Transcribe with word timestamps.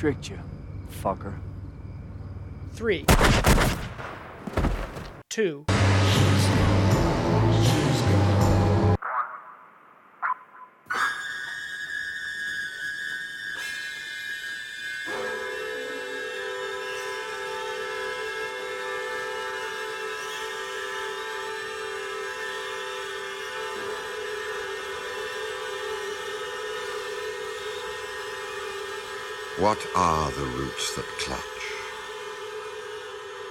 tricked 0.00 0.30
you, 0.30 0.38
fucker. 1.02 1.34
Three, 2.72 3.04
two, 5.28 5.66
What 29.60 29.86
are 29.94 30.30
the 30.30 30.46
roots 30.56 30.96
that 30.96 31.04
clutch? 31.18 31.64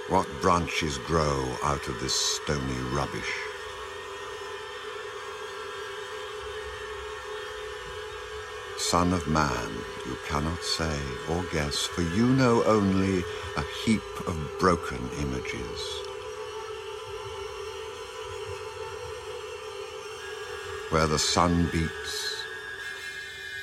What 0.08 0.26
branches 0.40 0.98
grow 0.98 1.56
out 1.62 1.86
of 1.86 2.00
this 2.00 2.12
stony 2.12 2.80
rubbish? 2.92 3.32
Son 8.76 9.12
of 9.12 9.28
man, 9.28 9.70
you 10.04 10.16
cannot 10.26 10.60
say 10.64 10.98
or 11.28 11.44
guess, 11.52 11.86
for 11.86 12.02
you 12.02 12.26
know 12.26 12.64
only 12.64 13.22
a 13.56 13.62
heap 13.84 14.02
of 14.26 14.36
broken 14.58 15.08
images. 15.20 15.80
Where 20.90 21.06
the 21.06 21.20
sun 21.20 21.68
beats 21.70 22.29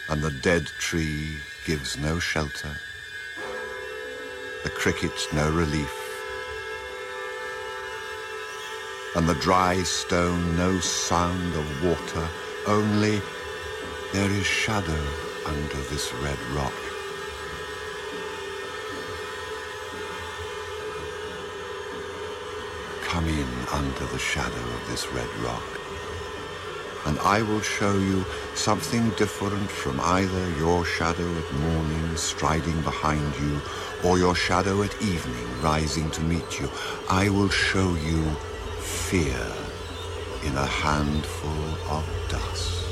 and 0.10 0.22
the 0.22 0.32
dead 0.32 0.66
tree 0.80 1.38
gives 1.66 1.98
no 1.98 2.18
shelter, 2.18 2.76
the 4.64 4.70
cricket 4.70 5.12
no 5.34 5.52
relief, 5.52 5.94
and 9.16 9.28
the 9.28 9.36
dry 9.36 9.84
stone 9.84 10.56
no 10.56 10.80
sound 10.80 11.56
of 11.56 11.84
water, 11.84 12.28
only 12.68 13.22
there 14.14 14.32
is 14.32 14.46
shadow 14.46 15.04
under 15.46 15.82
this 15.90 16.14
red 16.16 16.40
rock. 16.54 16.74
Come 23.04 23.28
in 23.28 23.48
under 23.72 24.06
the 24.06 24.20
shadow 24.20 24.56
of 24.56 24.88
this 24.90 25.12
red 25.12 25.30
rock 25.40 25.87
and 27.08 27.18
I 27.20 27.42
will 27.42 27.62
show 27.62 27.98
you 27.98 28.26
something 28.54 29.10
different 29.12 29.70
from 29.72 30.00
either 30.02 30.50
your 30.58 30.84
shadow 30.84 31.30
at 31.38 31.54
morning 31.54 32.18
striding 32.18 32.82
behind 32.82 33.34
you 33.40 33.62
or 34.04 34.20
your 34.20 34.36
shadow 34.36 34.84
at 34.84 35.02
evening 35.02 35.62
rising 35.62 36.12
to 36.12 36.22
meet 36.22 36.60
you. 36.60 36.70
I 37.10 37.30
will 37.30 37.50
show 37.50 37.96
you 37.96 38.24
fear 38.80 39.48
in 40.44 40.56
a 40.58 40.66
handful 40.66 41.64
of 41.90 42.06
dust. 42.30 42.87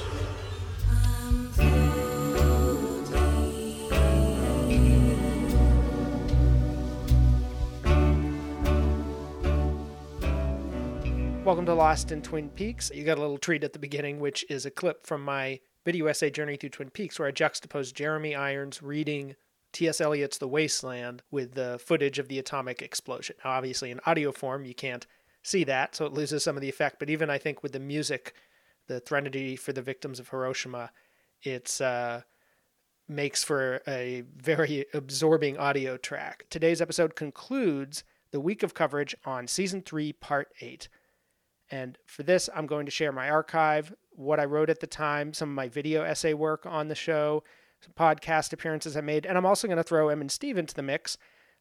Welcome 11.46 11.68
to 11.68 11.76
Lost 11.76 12.12
in 12.12 12.24
Twin 12.24 12.50
Peaks. 12.50 12.90
You 12.92 13.04
got 13.04 13.20
a 13.20 13.22
little 13.22 13.38
treat 13.38 13.64
at 13.64 13.72
the 13.72 13.78
beginning, 13.78 14.20
which 14.20 14.44
is 14.50 14.66
a 14.66 14.72
clip 14.72 15.06
from 15.06 15.24
my 15.24 15.60
video 15.86 16.08
essay 16.08 16.32
Journey 16.32 16.58
Through 16.58 16.72
Twin 16.72 16.90
Peaks, 16.90 17.20
where 17.20 17.28
I 17.28 17.32
juxtapose 17.32 17.94
Jeremy 17.94 18.34
Irons 18.34 18.82
reading 18.82 19.36
T.S. 19.72 20.02
Eliot's 20.02 20.40
The 20.40 20.48
Waste 20.48 20.84
Land 20.84 21.22
with 21.30 21.54
the 21.54 21.78
footage 21.78 22.18
of 22.18 22.30
the 22.30 22.40
atomic 22.40 22.82
explosion. 22.82 23.36
Now, 23.46 23.52
obviously, 23.52 23.92
in 23.92 24.00
audio 24.08 24.32
form, 24.32 24.66
you 24.66 24.74
can't 24.74 25.06
see 25.44 25.64
that, 25.66 25.96
so 25.96 26.08
it 26.08 26.14
loses 26.14 26.44
some 26.44 26.58
of 26.58 26.62
the 26.64 26.68
effect. 26.68 26.98
But 26.98 27.12
even 27.12 27.30
I 27.30 27.38
think 27.38 27.62
with 27.62 27.74
the 27.74 27.80
music, 27.80 28.34
the 28.88 29.00
Threnody 29.00 29.56
for 29.56 29.72
the 29.72 29.84
Victims 29.84 30.20
of 30.20 30.30
Hiroshima, 30.30 30.90
it's 31.44 31.80
uh, 31.80 32.24
makes 33.08 33.44
for 33.44 33.84
a 33.88 34.24
very 34.36 34.88
absorbing 34.96 35.60
audio 35.60 35.96
track. 35.96 36.46
Today's 36.50 36.82
episode 36.82 37.16
concludes 37.16 38.04
the 38.32 38.42
week 38.42 38.64
of 38.64 38.74
coverage 38.74 39.16
on 39.26 39.46
season 39.48 39.84
three, 39.84 40.12
part 40.12 40.48
eight. 40.60 40.90
And 41.72 41.98
for 42.06 42.24
this, 42.24 42.50
I'm 42.56 42.68
going 42.68 42.86
to 42.86 42.92
share 42.92 43.12
my 43.12 43.30
archive, 43.30 43.94
what 44.12 44.40
I 44.40 44.46
wrote 44.46 44.70
at 44.70 44.80
the 44.80 44.88
time, 44.88 45.34
some 45.34 45.50
of 45.50 45.56
my 45.56 45.68
video 45.68 46.04
essay 46.04 46.34
work 46.34 46.66
on 46.66 46.88
the 46.88 46.96
show, 46.96 47.44
some 47.82 47.94
podcast 47.98 48.54
appearances 48.54 48.96
I 48.96 49.02
made, 49.02 49.26
and 49.26 49.38
I'm 49.38 49.46
also 49.46 49.68
going 49.68 49.78
to 49.78 49.84
throw 49.84 50.10
Em 50.10 50.22
and 50.22 50.32
Steve 50.32 50.58
into 50.58 50.74
the 50.74 50.84
mix. 50.84 51.18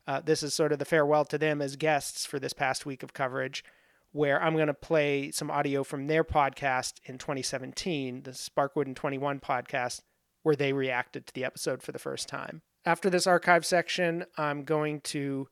Uh, 0.07 0.21
this 0.21 0.43
is 0.43 0.55
sort 0.55 0.73
of 0.73 0.79
the 0.79 0.85
farewell 0.85 1.25
to 1.25 1.39
them 1.39 1.63
as 1.63 1.77
guests 1.77 2.27
for 2.27 2.39
this 2.39 2.53
past 2.53 2.85
week 2.85 3.03
of 3.03 3.15
coverage, 3.15 3.65
where 4.13 4.41
I'm 4.43 4.55
going 4.55 4.69
to 4.69 4.75
play 4.75 5.31
some 5.31 5.51
audio 5.51 5.83
from 5.83 6.07
their 6.07 6.25
podcast 6.25 6.95
in 7.05 7.19
2017, 7.19 8.23
the 8.23 8.33
Sparkwood 8.33 8.87
and 8.87 8.97
21 8.97 9.41
podcast, 9.41 10.03
where 10.43 10.55
they 10.57 10.73
reacted 10.73 11.27
to 11.27 11.35
the 11.35 11.45
episode 11.45 11.83
for 11.83 11.93
the 11.93 11.99
first 11.99 12.29
time. 12.29 12.63
After 12.85 13.09
this 13.09 13.27
archive 13.27 13.65
section, 13.65 14.27
I'm 14.37 14.65
going 14.65 15.01
to 15.03 15.49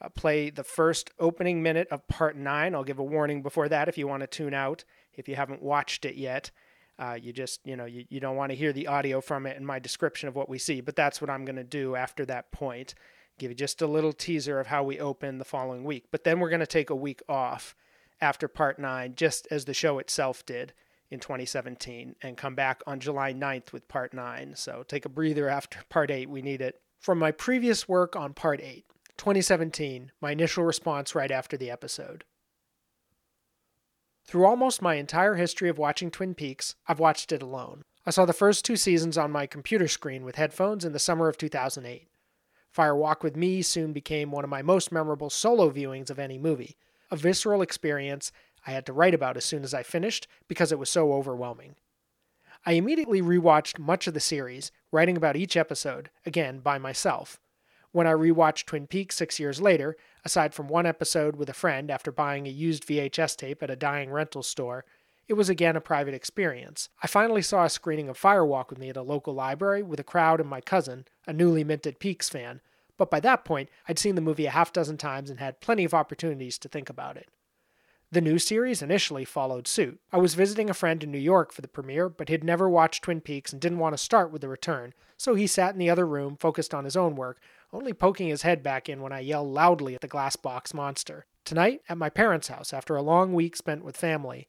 uh, 0.00 0.08
play 0.08 0.50
the 0.50 0.64
first 0.64 1.10
opening 1.18 1.62
minute 1.62 1.88
of 1.90 2.06
part 2.08 2.36
nine. 2.36 2.74
I'll 2.74 2.84
give 2.84 2.98
a 2.98 3.04
warning 3.04 3.42
before 3.42 3.68
that 3.68 3.88
if 3.88 3.96
you 3.96 4.06
want 4.06 4.22
to 4.22 4.26
tune 4.26 4.54
out 4.54 4.84
if 5.16 5.28
you 5.28 5.36
haven't 5.36 5.62
watched 5.62 6.04
it 6.04 6.16
yet. 6.16 6.50
Uh, 6.98 7.18
you 7.20 7.32
just, 7.32 7.60
you 7.64 7.76
know, 7.76 7.86
you, 7.86 8.04
you 8.08 8.20
don't 8.20 8.36
want 8.36 8.50
to 8.50 8.56
hear 8.56 8.72
the 8.72 8.86
audio 8.86 9.20
from 9.20 9.46
it 9.46 9.56
and 9.56 9.66
my 9.66 9.78
description 9.78 10.28
of 10.28 10.36
what 10.36 10.48
we 10.48 10.58
see, 10.58 10.80
but 10.80 10.94
that's 10.94 11.20
what 11.20 11.30
I'm 11.30 11.44
going 11.44 11.56
to 11.56 11.64
do 11.64 11.96
after 11.96 12.24
that 12.26 12.52
point. 12.52 12.94
Give 13.38 13.50
you 13.50 13.56
just 13.56 13.82
a 13.82 13.86
little 13.86 14.12
teaser 14.12 14.60
of 14.60 14.68
how 14.68 14.84
we 14.84 15.00
open 15.00 15.38
the 15.38 15.44
following 15.44 15.82
week. 15.82 16.04
But 16.12 16.22
then 16.22 16.38
we're 16.38 16.50
going 16.50 16.60
to 16.60 16.66
take 16.66 16.90
a 16.90 16.96
week 16.96 17.20
off 17.28 17.74
after 18.20 18.46
part 18.46 18.78
nine, 18.78 19.14
just 19.16 19.48
as 19.50 19.64
the 19.64 19.74
show 19.74 19.98
itself 19.98 20.46
did 20.46 20.72
in 21.10 21.18
2017, 21.18 22.14
and 22.22 22.36
come 22.36 22.54
back 22.54 22.80
on 22.86 23.00
July 23.00 23.34
9th 23.34 23.72
with 23.72 23.88
part 23.88 24.14
nine. 24.14 24.54
So 24.54 24.84
take 24.86 25.04
a 25.04 25.08
breather 25.08 25.48
after 25.48 25.80
part 25.88 26.12
eight. 26.12 26.30
We 26.30 26.42
need 26.42 26.60
it. 26.60 26.80
From 27.00 27.18
my 27.18 27.32
previous 27.32 27.88
work 27.88 28.14
on 28.14 28.34
part 28.34 28.60
eight, 28.62 28.86
2017, 29.16 30.12
my 30.20 30.32
initial 30.32 30.64
response 30.64 31.14
right 31.14 31.30
after 31.30 31.56
the 31.56 31.70
episode. 31.70 32.24
Through 34.26 34.46
almost 34.46 34.82
my 34.82 34.94
entire 34.94 35.34
history 35.34 35.68
of 35.68 35.78
watching 35.78 36.10
Twin 36.10 36.34
Peaks, 36.34 36.76
I've 36.86 36.98
watched 36.98 37.30
it 37.30 37.42
alone. 37.42 37.82
I 38.06 38.10
saw 38.10 38.24
the 38.24 38.32
first 38.32 38.64
two 38.64 38.76
seasons 38.76 39.16
on 39.16 39.30
my 39.30 39.46
computer 39.46 39.88
screen 39.88 40.24
with 40.24 40.36
headphones 40.36 40.84
in 40.84 40.92
the 40.92 40.98
summer 40.98 41.28
of 41.28 41.36
2008. 41.36 42.08
Fire 42.70 42.96
Walk 42.96 43.22
with 43.22 43.36
Me 43.36 43.62
soon 43.62 43.92
became 43.92 44.30
one 44.30 44.44
of 44.44 44.50
my 44.50 44.62
most 44.62 44.90
memorable 44.90 45.30
solo 45.30 45.70
viewings 45.70 46.10
of 46.10 46.18
any 46.18 46.38
movie, 46.38 46.76
a 47.10 47.16
visceral 47.16 47.62
experience 47.62 48.32
I 48.66 48.72
had 48.72 48.86
to 48.86 48.92
write 48.92 49.14
about 49.14 49.36
as 49.36 49.44
soon 49.44 49.62
as 49.62 49.74
I 49.74 49.82
finished 49.82 50.26
because 50.48 50.72
it 50.72 50.78
was 50.78 50.90
so 50.90 51.12
overwhelming. 51.12 51.76
I 52.66 52.72
immediately 52.72 53.20
rewatched 53.20 53.78
much 53.78 54.06
of 54.06 54.14
the 54.14 54.20
series, 54.20 54.72
writing 54.90 55.16
about 55.16 55.36
each 55.36 55.56
episode, 55.56 56.10
again 56.24 56.60
by 56.60 56.78
myself, 56.78 57.38
when 57.94 58.08
I 58.08 58.12
rewatched 58.12 58.66
Twin 58.66 58.88
Peaks 58.88 59.14
six 59.14 59.38
years 59.38 59.60
later, 59.60 59.96
aside 60.24 60.52
from 60.52 60.66
one 60.66 60.84
episode 60.84 61.36
with 61.36 61.48
a 61.48 61.54
friend 61.54 61.92
after 61.92 62.10
buying 62.10 62.44
a 62.44 62.50
used 62.50 62.84
VHS 62.84 63.36
tape 63.36 63.62
at 63.62 63.70
a 63.70 63.76
dying 63.76 64.10
rental 64.10 64.42
store, 64.42 64.84
it 65.28 65.34
was 65.34 65.48
again 65.48 65.76
a 65.76 65.80
private 65.80 66.12
experience. 66.12 66.88
I 67.04 67.06
finally 67.06 67.40
saw 67.40 67.64
a 67.64 67.70
screening 67.70 68.08
of 68.08 68.18
Fire 68.18 68.44
Walk 68.44 68.70
with 68.70 68.80
me 68.80 68.88
at 68.88 68.96
a 68.96 69.02
local 69.02 69.32
library 69.32 69.84
with 69.84 70.00
a 70.00 70.04
crowd 70.04 70.40
and 70.40 70.50
my 70.50 70.60
cousin, 70.60 71.04
a 71.24 71.32
newly 71.32 71.62
minted 71.62 72.00
Peaks 72.00 72.28
fan, 72.28 72.60
but 72.98 73.12
by 73.12 73.20
that 73.20 73.44
point 73.44 73.68
I'd 73.88 74.00
seen 74.00 74.16
the 74.16 74.20
movie 74.20 74.46
a 74.46 74.50
half 74.50 74.72
dozen 74.72 74.96
times 74.96 75.30
and 75.30 75.38
had 75.38 75.60
plenty 75.60 75.84
of 75.84 75.94
opportunities 75.94 76.58
to 76.58 76.68
think 76.68 76.90
about 76.90 77.16
it. 77.16 77.28
The 78.10 78.20
new 78.20 78.38
series 78.38 78.82
initially 78.82 79.24
followed 79.24 79.66
suit. 79.66 80.00
I 80.12 80.18
was 80.18 80.34
visiting 80.34 80.68
a 80.68 80.74
friend 80.74 81.02
in 81.02 81.10
New 81.10 81.18
York 81.18 81.52
for 81.52 81.62
the 81.62 81.68
premiere, 81.68 82.08
but 82.08 82.28
he'd 82.28 82.44
never 82.44 82.68
watched 82.68 83.04
Twin 83.04 83.20
Peaks 83.20 83.52
and 83.52 83.60
didn't 83.60 83.78
want 83.78 83.92
to 83.92 83.98
start 83.98 84.30
with 84.30 84.40
the 84.40 84.48
return, 84.48 84.94
so 85.16 85.34
he 85.34 85.46
sat 85.46 85.72
in 85.72 85.78
the 85.78 85.90
other 85.90 86.06
room, 86.06 86.36
focused 86.36 86.74
on 86.74 86.84
his 86.84 86.96
own 86.96 87.16
work, 87.16 87.40
only 87.74 87.92
poking 87.92 88.28
his 88.28 88.42
head 88.42 88.62
back 88.62 88.88
in 88.88 89.02
when 89.02 89.12
I 89.12 89.20
yell 89.20 89.48
loudly 89.48 89.94
at 89.94 90.00
the 90.00 90.08
glass 90.08 90.36
box 90.36 90.72
monster. 90.72 91.26
Tonight, 91.44 91.80
at 91.88 91.98
my 91.98 92.08
parents' 92.08 92.48
house, 92.48 92.72
after 92.72 92.96
a 92.96 93.02
long 93.02 93.34
week 93.34 93.56
spent 93.56 93.84
with 93.84 93.96
family, 93.96 94.48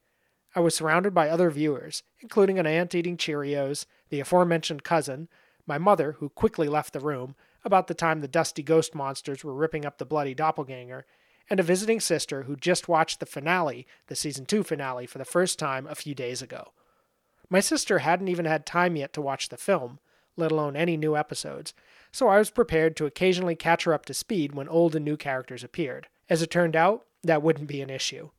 I 0.54 0.60
was 0.60 0.74
surrounded 0.74 1.12
by 1.12 1.28
other 1.28 1.50
viewers, 1.50 2.04
including 2.20 2.58
an 2.58 2.66
aunt 2.66 2.94
eating 2.94 3.16
Cheerios, 3.16 3.84
the 4.08 4.20
aforementioned 4.20 4.84
cousin, 4.84 5.28
my 5.66 5.76
mother, 5.76 6.12
who 6.12 6.28
quickly 6.28 6.68
left 6.68 6.92
the 6.92 7.00
room 7.00 7.34
about 7.64 7.88
the 7.88 7.94
time 7.94 8.20
the 8.20 8.28
dusty 8.28 8.62
ghost 8.62 8.94
monsters 8.94 9.42
were 9.42 9.52
ripping 9.52 9.84
up 9.84 9.98
the 9.98 10.06
bloody 10.06 10.32
doppelganger, 10.32 11.04
and 11.50 11.58
a 11.58 11.64
visiting 11.64 12.00
sister 12.00 12.44
who 12.44 12.56
just 12.56 12.88
watched 12.88 13.18
the 13.18 13.26
finale, 13.26 13.86
the 14.06 14.16
season 14.16 14.46
2 14.46 14.62
finale, 14.62 15.06
for 15.06 15.18
the 15.18 15.24
first 15.24 15.58
time 15.58 15.86
a 15.88 15.96
few 15.96 16.14
days 16.14 16.40
ago. 16.40 16.72
My 17.50 17.60
sister 17.60 17.98
hadn't 17.98 18.28
even 18.28 18.44
had 18.44 18.64
time 18.64 18.96
yet 18.96 19.12
to 19.14 19.20
watch 19.20 19.48
the 19.48 19.56
film, 19.56 19.98
let 20.36 20.52
alone 20.52 20.76
any 20.76 20.96
new 20.96 21.16
episodes, 21.16 21.74
so 22.12 22.28
I 22.28 22.38
was 22.38 22.50
prepared 22.50 22.96
to 22.96 23.06
occasionally 23.06 23.56
catch 23.56 23.84
her 23.84 23.94
up 23.94 24.06
to 24.06 24.14
speed 24.14 24.54
when 24.54 24.68
old 24.68 24.94
and 24.94 25.04
new 25.04 25.16
characters 25.16 25.64
appeared. 25.64 26.08
As 26.28 26.42
it 26.42 26.50
turned 26.50 26.76
out, 26.76 27.06
that 27.22 27.42
wouldn't 27.42 27.68
be 27.68 27.82
an 27.82 27.90
issue. 27.90 28.30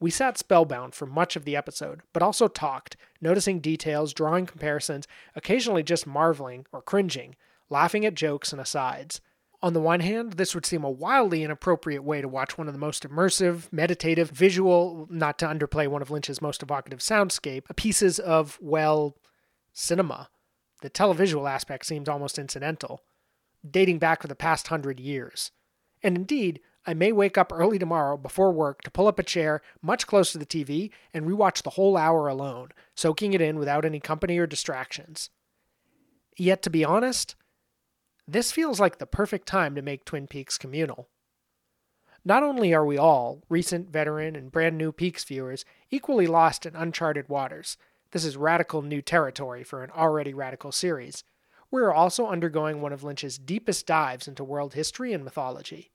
We 0.00 0.10
sat 0.10 0.38
spellbound 0.38 0.94
for 0.94 1.06
much 1.06 1.34
of 1.34 1.44
the 1.44 1.56
episode, 1.56 2.02
but 2.12 2.22
also 2.22 2.46
talked, 2.46 2.96
noticing 3.20 3.58
details, 3.58 4.12
drawing 4.12 4.46
comparisons, 4.46 5.08
occasionally 5.34 5.82
just 5.82 6.06
marveling 6.06 6.66
or 6.72 6.80
cringing, 6.80 7.34
laughing 7.68 8.06
at 8.06 8.14
jokes 8.14 8.52
and 8.52 8.60
asides. 8.60 9.20
On 9.60 9.72
the 9.72 9.80
one 9.80 10.00
hand, 10.00 10.34
this 10.34 10.54
would 10.54 10.64
seem 10.64 10.84
a 10.84 10.90
wildly 10.90 11.42
inappropriate 11.42 12.04
way 12.04 12.20
to 12.20 12.28
watch 12.28 12.56
one 12.56 12.68
of 12.68 12.74
the 12.74 12.78
most 12.78 13.02
immersive, 13.02 13.72
meditative, 13.72 14.30
visual, 14.30 15.08
not 15.10 15.36
to 15.40 15.46
underplay 15.46 15.88
one 15.88 16.00
of 16.00 16.12
Lynch's 16.12 16.40
most 16.40 16.62
evocative 16.62 17.00
soundscape, 17.00 17.64
pieces 17.74 18.20
of, 18.20 18.56
well, 18.60 19.16
cinema. 19.72 20.28
The 20.80 20.90
televisual 20.90 21.50
aspect 21.50 21.86
seems 21.86 22.08
almost 22.08 22.38
incidental, 22.38 23.02
dating 23.68 23.98
back 23.98 24.22
for 24.22 24.28
the 24.28 24.34
past 24.34 24.68
hundred 24.68 25.00
years. 25.00 25.50
And 26.02 26.16
indeed, 26.16 26.60
I 26.86 26.94
may 26.94 27.12
wake 27.12 27.36
up 27.36 27.52
early 27.52 27.78
tomorrow 27.78 28.16
before 28.16 28.52
work 28.52 28.82
to 28.82 28.90
pull 28.90 29.08
up 29.08 29.18
a 29.18 29.24
chair 29.24 29.60
much 29.82 30.06
close 30.06 30.32
to 30.32 30.38
the 30.38 30.46
TV 30.46 30.90
and 31.12 31.26
rewatch 31.26 31.62
the 31.62 31.70
whole 31.70 31.96
hour 31.96 32.28
alone, 32.28 32.68
soaking 32.94 33.34
it 33.34 33.40
in 33.40 33.58
without 33.58 33.84
any 33.84 34.00
company 34.00 34.38
or 34.38 34.46
distractions. 34.46 35.30
Yet, 36.36 36.62
to 36.62 36.70
be 36.70 36.84
honest, 36.84 37.34
this 38.26 38.52
feels 38.52 38.78
like 38.78 38.98
the 38.98 39.06
perfect 39.06 39.48
time 39.48 39.74
to 39.74 39.82
make 39.82 40.04
Twin 40.04 40.26
Peaks 40.26 40.56
communal. 40.56 41.08
Not 42.24 42.42
only 42.42 42.72
are 42.72 42.86
we 42.86 42.96
all, 42.96 43.42
recent, 43.48 43.90
veteran, 43.90 44.36
and 44.36 44.52
brand 44.52 44.78
new 44.78 44.92
Peaks 44.92 45.24
viewers, 45.24 45.64
equally 45.90 46.26
lost 46.26 46.64
in 46.64 46.76
uncharted 46.76 47.28
waters, 47.28 47.76
this 48.12 48.24
is 48.24 48.36
radical 48.36 48.82
new 48.82 49.02
territory 49.02 49.62
for 49.62 49.82
an 49.82 49.90
already 49.90 50.34
radical 50.34 50.72
series, 50.72 51.24
we 51.70 51.80
are 51.82 51.92
also 51.92 52.26
undergoing 52.26 52.80
one 52.80 52.92
of 52.92 53.04
Lynch's 53.04 53.38
deepest 53.38 53.86
dives 53.86 54.26
into 54.26 54.42
world 54.42 54.74
history 54.74 55.12
and 55.12 55.24
mythology. 55.24 55.90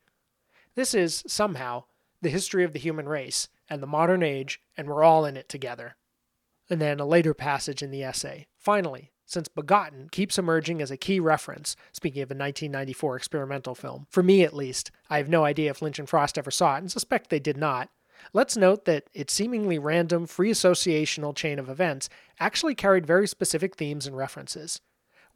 This 0.76 0.94
is, 0.94 1.24
somehow, 1.28 1.86
the 2.22 2.30
history 2.30 2.64
of 2.64 2.74
the 2.74 2.80
human 2.80 3.08
race 3.08 3.48
and 3.70 3.82
the 3.82 3.88
modern 3.88 4.24
age, 4.24 4.62
and 4.78 4.88
we're 4.88 5.04
all 5.04 5.26
in 5.26 5.38
it 5.38 5.50
together. 5.50 5.96
And 6.70 6.80
then 6.80 7.00
a 7.00 7.06
later 7.06 7.34
passage 7.34 7.82
in 7.82 7.92
the 7.92 8.04
essay. 8.04 8.48
Finally, 8.58 9.12
since 9.26 9.48
Begotten 9.48 10.10
keeps 10.12 10.38
emerging 10.38 10.82
as 10.82 10.92
a 10.92 10.98
key 10.98 11.20
reference, 11.20 11.76
speaking 11.92 12.22
of 12.22 12.30
a 12.30 12.36
1994 12.36 13.16
experimental 13.16 13.76
film, 13.76 14.06
for 14.10 14.22
me 14.22 14.44
at 14.44 14.54
least, 14.54 14.92
I 15.10 15.18
have 15.18 15.30
no 15.30 15.44
idea 15.44 15.72
if 15.72 15.82
Lynch 15.82 16.00
and 16.00 16.08
Frost 16.08 16.38
ever 16.38 16.52
saw 16.52 16.76
it 16.76 16.80
and 16.80 16.92
suspect 16.92 17.30
they 17.30 17.40
did 17.40 17.58
not. 17.58 17.90
Let's 18.32 18.56
note 18.56 18.86
that 18.86 19.10
its 19.14 19.34
seemingly 19.34 19.78
random, 19.78 20.26
free 20.26 20.52
associational 20.52 21.36
chain 21.36 21.60
of 21.60 21.70
events 21.70 22.10
actually 22.40 22.76
carried 22.76 23.06
very 23.06 23.28
specific 23.28 23.76
themes 23.76 24.08
and 24.08 24.16
references. 24.16 24.80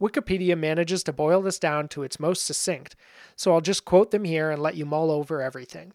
Wikipedia 0.00 0.56
manages 0.56 1.02
to 1.04 1.12
boil 1.12 1.42
this 1.42 1.58
down 1.58 1.88
to 1.88 2.02
its 2.02 2.20
most 2.20 2.46
succinct, 2.46 2.94
so 3.36 3.52
I'll 3.52 3.60
just 3.60 3.84
quote 3.84 4.12
them 4.12 4.24
here 4.24 4.50
and 4.50 4.62
let 4.62 4.76
you 4.76 4.86
mull 4.86 5.10
over 5.10 5.42
everything. 5.42 5.92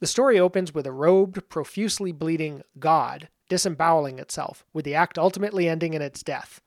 The 0.00 0.06
story 0.06 0.38
opens 0.38 0.72
with 0.72 0.86
a 0.86 0.92
robed, 0.92 1.48
profusely 1.48 2.12
bleeding 2.12 2.62
God 2.78 3.28
disemboweling 3.48 4.18
itself, 4.18 4.64
with 4.72 4.84
the 4.84 4.94
act 4.94 5.18
ultimately 5.18 5.68
ending 5.68 5.94
in 5.94 6.02
its 6.02 6.22
death. 6.22 6.60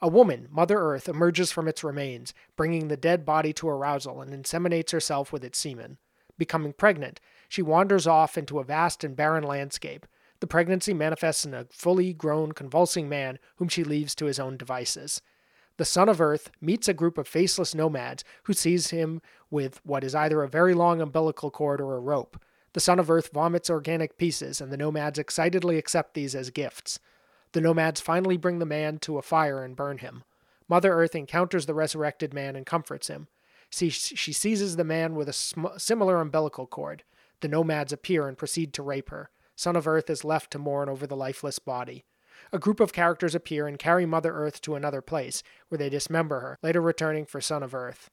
A 0.00 0.08
woman, 0.08 0.46
Mother 0.50 0.78
Earth, 0.78 1.08
emerges 1.08 1.50
from 1.50 1.66
its 1.66 1.82
remains, 1.82 2.32
bringing 2.56 2.88
the 2.88 2.96
dead 2.96 3.24
body 3.24 3.52
to 3.54 3.68
arousal 3.68 4.22
and 4.22 4.32
inseminates 4.32 4.92
herself 4.92 5.32
with 5.32 5.44
its 5.44 5.58
semen. 5.58 5.98
Becoming 6.38 6.72
pregnant, 6.72 7.20
she 7.48 7.62
wanders 7.62 8.06
off 8.06 8.38
into 8.38 8.58
a 8.58 8.64
vast 8.64 9.02
and 9.02 9.16
barren 9.16 9.44
landscape. 9.44 10.06
The 10.40 10.46
pregnancy 10.46 10.94
manifests 10.94 11.44
in 11.44 11.54
a 11.54 11.66
fully 11.70 12.12
grown, 12.12 12.52
convulsing 12.52 13.08
man 13.08 13.38
whom 13.56 13.68
she 13.68 13.82
leaves 13.82 14.14
to 14.16 14.26
his 14.26 14.38
own 14.38 14.56
devices 14.56 15.20
the 15.78 15.84
son 15.84 16.08
of 16.08 16.20
Earth 16.20 16.50
meets 16.60 16.88
a 16.88 16.94
group 16.94 17.16
of 17.16 17.26
faceless 17.26 17.74
nomads 17.74 18.24
who 18.42 18.52
seize 18.52 18.90
him 18.90 19.22
with 19.48 19.80
what 19.84 20.04
is 20.04 20.14
either 20.14 20.42
a 20.42 20.48
very 20.48 20.74
long 20.74 21.00
umbilical 21.00 21.50
cord 21.50 21.80
or 21.80 21.96
a 21.96 22.00
rope. 22.00 22.38
The 22.74 22.80
son 22.80 22.98
of 22.98 23.10
Earth 23.10 23.30
vomits 23.32 23.70
organic 23.70 24.18
pieces, 24.18 24.60
and 24.60 24.70
the 24.70 24.76
nomads 24.76 25.18
excitedly 25.18 25.78
accept 25.78 26.14
these 26.14 26.34
as 26.34 26.50
gifts. 26.50 26.98
The 27.52 27.60
nomads 27.60 28.00
finally 28.00 28.36
bring 28.36 28.58
the 28.58 28.66
man 28.66 28.98
to 28.98 29.18
a 29.18 29.22
fire 29.22 29.64
and 29.64 29.76
burn 29.76 29.98
him. 29.98 30.24
Mother 30.68 30.92
Earth 30.92 31.14
encounters 31.14 31.66
the 31.66 31.74
resurrected 31.74 32.34
man 32.34 32.56
and 32.56 32.66
comforts 32.66 33.06
him. 33.06 33.28
She, 33.70 33.88
she 33.88 34.32
seizes 34.32 34.76
the 34.76 34.84
man 34.84 35.14
with 35.14 35.28
a 35.28 35.32
sm- 35.32 35.66
similar 35.76 36.20
umbilical 36.20 36.66
cord. 36.66 37.04
The 37.40 37.48
nomads 37.48 37.92
appear 37.92 38.28
and 38.28 38.36
proceed 38.36 38.72
to 38.74 38.82
rape 38.82 39.10
her. 39.10 39.30
Son 39.56 39.76
of 39.76 39.88
Earth 39.88 40.08
is 40.10 40.24
left 40.24 40.50
to 40.52 40.58
mourn 40.58 40.88
over 40.88 41.06
the 41.06 41.16
lifeless 41.16 41.58
body 41.58 42.04
a 42.52 42.58
group 42.58 42.80
of 42.80 42.92
characters 42.92 43.34
appear 43.34 43.66
and 43.66 43.78
carry 43.78 44.06
Mother 44.06 44.32
Earth 44.32 44.60
to 44.62 44.74
another 44.74 45.00
place, 45.00 45.42
where 45.68 45.78
they 45.78 45.88
dismember 45.88 46.40
her, 46.40 46.58
later 46.62 46.80
returning 46.80 47.26
for 47.26 47.40
Son 47.40 47.62
of 47.62 47.74
Earth. 47.74 48.10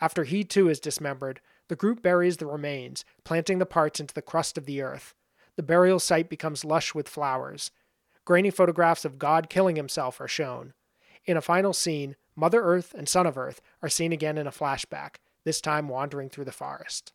After 0.00 0.24
he 0.24 0.44
too 0.44 0.68
is 0.68 0.80
dismembered, 0.80 1.40
the 1.68 1.76
group 1.76 2.02
buries 2.02 2.38
the 2.38 2.46
remains, 2.46 3.04
planting 3.24 3.58
the 3.58 3.66
parts 3.66 4.00
into 4.00 4.14
the 4.14 4.22
crust 4.22 4.56
of 4.58 4.66
the 4.66 4.80
earth. 4.82 5.14
The 5.56 5.62
burial 5.62 5.98
site 5.98 6.28
becomes 6.28 6.64
lush 6.64 6.94
with 6.94 7.08
flowers. 7.08 7.70
Grainy 8.24 8.50
photographs 8.50 9.04
of 9.04 9.18
God 9.18 9.48
killing 9.48 9.76
himself 9.76 10.20
are 10.20 10.28
shown. 10.28 10.74
In 11.24 11.36
a 11.36 11.42
final 11.42 11.72
scene, 11.72 12.16
Mother 12.34 12.62
Earth 12.62 12.94
and 12.94 13.08
Son 13.08 13.26
of 13.26 13.38
Earth 13.38 13.60
are 13.82 13.88
seen 13.88 14.12
again 14.12 14.38
in 14.38 14.46
a 14.46 14.52
flashback, 14.52 15.16
this 15.44 15.60
time 15.60 15.88
wandering 15.88 16.28
through 16.28 16.44
the 16.44 16.52
forest. 16.52 17.12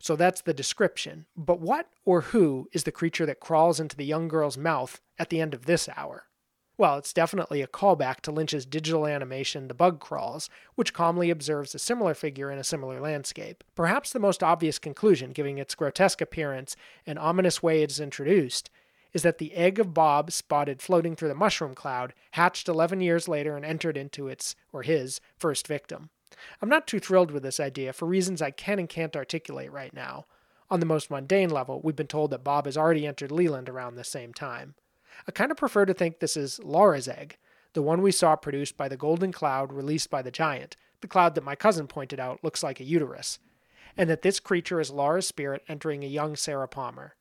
So 0.00 0.16
that's 0.16 0.40
the 0.40 0.54
description. 0.54 1.26
But 1.36 1.60
what 1.60 1.90
or 2.04 2.22
who 2.22 2.68
is 2.72 2.84
the 2.84 2.92
creature 2.92 3.26
that 3.26 3.38
crawls 3.38 3.78
into 3.78 3.96
the 3.96 4.04
young 4.04 4.28
girl's 4.28 4.58
mouth 4.58 5.00
at 5.18 5.28
the 5.28 5.40
end 5.40 5.54
of 5.54 5.66
this 5.66 5.88
hour? 5.94 6.24
Well, 6.78 6.96
it's 6.96 7.12
definitely 7.12 7.60
a 7.60 7.66
callback 7.66 8.20
to 8.22 8.32
Lynch's 8.32 8.64
digital 8.64 9.06
animation 9.06 9.68
The 9.68 9.74
Bug 9.74 10.00
Crawls, 10.00 10.48
which 10.76 10.94
calmly 10.94 11.28
observes 11.28 11.74
a 11.74 11.78
similar 11.78 12.14
figure 12.14 12.50
in 12.50 12.58
a 12.58 12.64
similar 12.64 12.98
landscape. 13.02 13.62
Perhaps 13.74 14.12
the 14.12 14.18
most 14.18 14.42
obvious 14.42 14.78
conclusion, 14.78 15.32
given 15.32 15.58
its 15.58 15.74
grotesque 15.74 16.22
appearance 16.22 16.76
and 17.04 17.18
ominous 17.18 17.62
way 17.62 17.82
it 17.82 17.90
is 17.90 18.00
introduced, 18.00 18.70
is 19.12 19.22
that 19.22 19.36
the 19.36 19.52
egg 19.52 19.78
of 19.78 19.92
Bob 19.92 20.32
spotted 20.32 20.80
floating 20.80 21.14
through 21.14 21.28
the 21.28 21.34
mushroom 21.34 21.74
cloud 21.74 22.14
hatched 22.30 22.66
11 22.66 23.02
years 23.02 23.28
later 23.28 23.56
and 23.56 23.64
entered 23.66 23.98
into 23.98 24.28
its, 24.28 24.56
or 24.72 24.82
his, 24.82 25.20
first 25.36 25.66
victim. 25.66 26.08
I'm 26.60 26.68
not 26.68 26.86
too 26.86 27.00
thrilled 27.00 27.30
with 27.30 27.42
this 27.42 27.60
idea 27.60 27.92
for 27.92 28.06
reasons 28.06 28.40
I 28.40 28.50
can 28.50 28.78
and 28.78 28.88
can't 28.88 29.16
articulate 29.16 29.72
right 29.72 29.92
now. 29.92 30.26
On 30.70 30.80
the 30.80 30.86
most 30.86 31.10
mundane 31.10 31.50
level, 31.50 31.80
we've 31.82 31.96
been 31.96 32.06
told 32.06 32.30
that 32.30 32.44
Bob 32.44 32.66
has 32.66 32.76
already 32.76 33.06
entered 33.06 33.32
Leland 33.32 33.68
around 33.68 33.96
the 33.96 34.04
same 34.04 34.32
time. 34.32 34.74
I 35.26 35.32
kind 35.32 35.50
of 35.50 35.56
prefer 35.56 35.84
to 35.84 35.94
think 35.94 36.18
this 36.18 36.36
is 36.36 36.60
Laura's 36.62 37.08
egg, 37.08 37.36
the 37.72 37.82
one 37.82 38.02
we 38.02 38.12
saw 38.12 38.36
produced 38.36 38.76
by 38.76 38.88
the 38.88 38.96
golden 38.96 39.32
cloud 39.32 39.72
released 39.72 40.10
by 40.10 40.22
the 40.22 40.30
giant, 40.30 40.76
the 41.00 41.08
cloud 41.08 41.34
that 41.34 41.44
my 41.44 41.54
cousin 41.56 41.86
pointed 41.86 42.20
out 42.20 42.44
looks 42.44 42.62
like 42.62 42.80
a 42.80 42.84
uterus, 42.84 43.38
and 43.96 44.08
that 44.08 44.22
this 44.22 44.40
creature 44.40 44.80
is 44.80 44.90
Laura's 44.90 45.26
spirit 45.26 45.62
entering 45.68 46.04
a 46.04 46.08
young 46.08 46.36
Sarah 46.36 46.68
Palmer. 46.68 47.16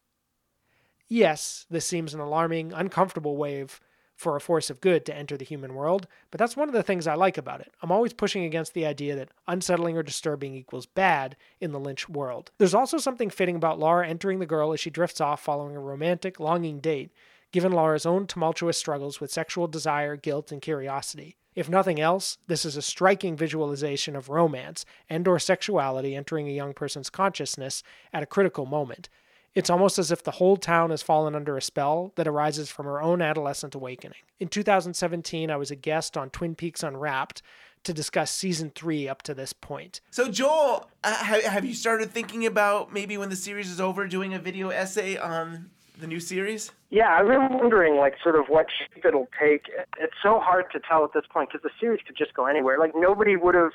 Yes, 1.08 1.66
this 1.70 1.88
seems 1.88 2.14
an 2.14 2.20
alarming, 2.20 2.72
uncomfortable 2.72 3.36
wave 3.36 3.80
for 4.20 4.36
a 4.36 4.42
force 4.42 4.70
of 4.70 4.82
good 4.82 5.06
to 5.06 5.16
enter 5.16 5.38
the 5.38 5.46
human 5.46 5.74
world, 5.74 6.06
but 6.30 6.40
that's 6.40 6.58
one 6.58 6.68
of 6.68 6.74
the 6.74 6.84
things 6.84 7.08
I 7.08 7.14
like 7.14 7.38
about 7.38 7.62
it. 7.62 7.72
I'm 7.82 7.90
always 7.90 8.12
pushing 8.12 8.44
against 8.44 8.74
the 8.74 8.86
idea 8.86 9.16
that 9.16 9.30
unsettling 9.48 9.96
or 9.96 10.04
disturbing 10.04 10.54
equals 10.56 10.86
bad 10.86 11.38
in 11.62 11.72
the 11.72 11.80
Lynch 11.80 12.10
world. 12.10 12.52
There's 12.58 12.74
also 12.74 12.98
something 12.98 13.30
fitting 13.30 13.56
about 13.56 13.80
Laura 13.80 14.06
entering 14.06 14.40
the 14.40 14.46
girl 14.46 14.74
as 14.74 14.82
she 14.82 14.90
drifts 14.90 15.22
off 15.22 15.42
following 15.42 15.74
a 15.74 15.80
romantic, 15.80 16.38
longing 16.38 16.82
date, 16.82 17.12
given 17.54 17.72
Laura's 17.72 18.06
own 18.06 18.28
tumultuous 18.28 18.78
struggles 18.78 19.22
with 19.22 19.32
sexual 19.32 19.68
desire, 19.68 20.18
guilt, 20.18 20.52
and 20.52 20.62
curiosity. 20.62 21.38
If 21.56 21.70
nothing 21.70 22.02
else, 22.02 22.40
this 22.48 22.66
is 22.66 22.76
a 22.76 22.82
striking 22.82 23.38
visualization 23.38 24.18
of 24.18 24.28
romance 24.28 24.84
and 25.10 25.26
or 25.30 25.40
sexuality 25.40 26.14
entering 26.14 26.50
a 26.50 26.52
young 26.52 26.74
person's 26.74 27.10
consciousness 27.10 27.84
at 28.12 28.22
a 28.22 28.26
critical 28.26 28.66
moment, 28.66 29.08
it's 29.56 29.70
almost 29.70 29.98
as 29.98 30.12
if 30.12 30.24
the 30.24 30.32
whole 30.32 30.58
town 30.58 30.92
has 30.92 31.02
fallen 31.02 31.36
under 31.36 31.58
a 31.58 31.62
spell 31.62 32.14
that 32.16 32.28
arises 32.28 32.70
from 32.70 32.86
her 32.86 33.02
own 33.02 33.22
adolescent 33.22 33.76
awakening. 33.76 34.20
In 34.40 34.48
2017, 34.48 35.50
I 35.50 35.58
was 35.58 35.72
a 35.72 35.76
guest 35.76 36.16
on 36.16 36.30
Twin 36.30 36.56
Peaks 36.56 36.84
Unwrapped 36.84 37.42
to 37.84 37.94
discuss 37.94 38.32
season 38.32 38.72
three 38.76 39.08
up 39.08 39.22
to 39.24 39.34
this 39.34 39.54
point. 39.54 40.02
So, 40.12 40.30
Joel, 40.30 40.90
uh, 41.04 41.16
have 41.24 41.66
you 41.66 41.74
started 41.74 42.12
thinking 42.12 42.46
about 42.46 42.94
maybe 42.94 43.18
when 43.18 43.30
the 43.30 43.36
series 43.36 43.70
is 43.70 43.80
over 43.80 44.08
doing 44.08 44.34
a 44.34 44.40
video 44.40 44.70
essay 44.70 45.18
on 45.18 45.70
the 46.00 46.08
new 46.08 46.20
series? 46.20 46.72
Yeah, 46.90 47.10
I've 47.10 47.28
been 47.28 47.58
wondering, 47.58 47.98
like, 47.98 48.16
sort 48.22 48.36
of 48.36 48.48
what 48.48 48.68
shape 48.78 49.06
it'll 49.06 49.30
take. 49.40 49.66
It's 49.98 50.14
so 50.22 50.40
hard 50.40 50.66
to 50.74 50.80
tell 50.80 51.04
at 51.04 51.14
this 51.14 51.26
point 51.32 51.50
because 51.52 51.64
the 51.64 51.72
series 51.80 52.02
could 52.06 52.18
just 52.18 52.34
go 52.34 52.46
anywhere. 52.46 52.78
Like, 52.80 52.92
nobody 52.96 53.36
would 53.36 53.56
have. 53.56 53.72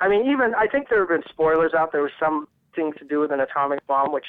I 0.00 0.08
mean, 0.08 0.30
even 0.30 0.54
I 0.54 0.66
think 0.66 0.88
there 0.88 1.00
have 1.00 1.08
been 1.08 1.28
spoilers 1.28 1.72
out 1.74 1.92
there 1.92 2.02
with 2.02 2.12
something 2.20 2.92
to 2.98 3.04
do 3.04 3.20
with 3.20 3.32
an 3.32 3.40
atomic 3.40 3.86
bomb, 3.86 4.12
which 4.12 4.26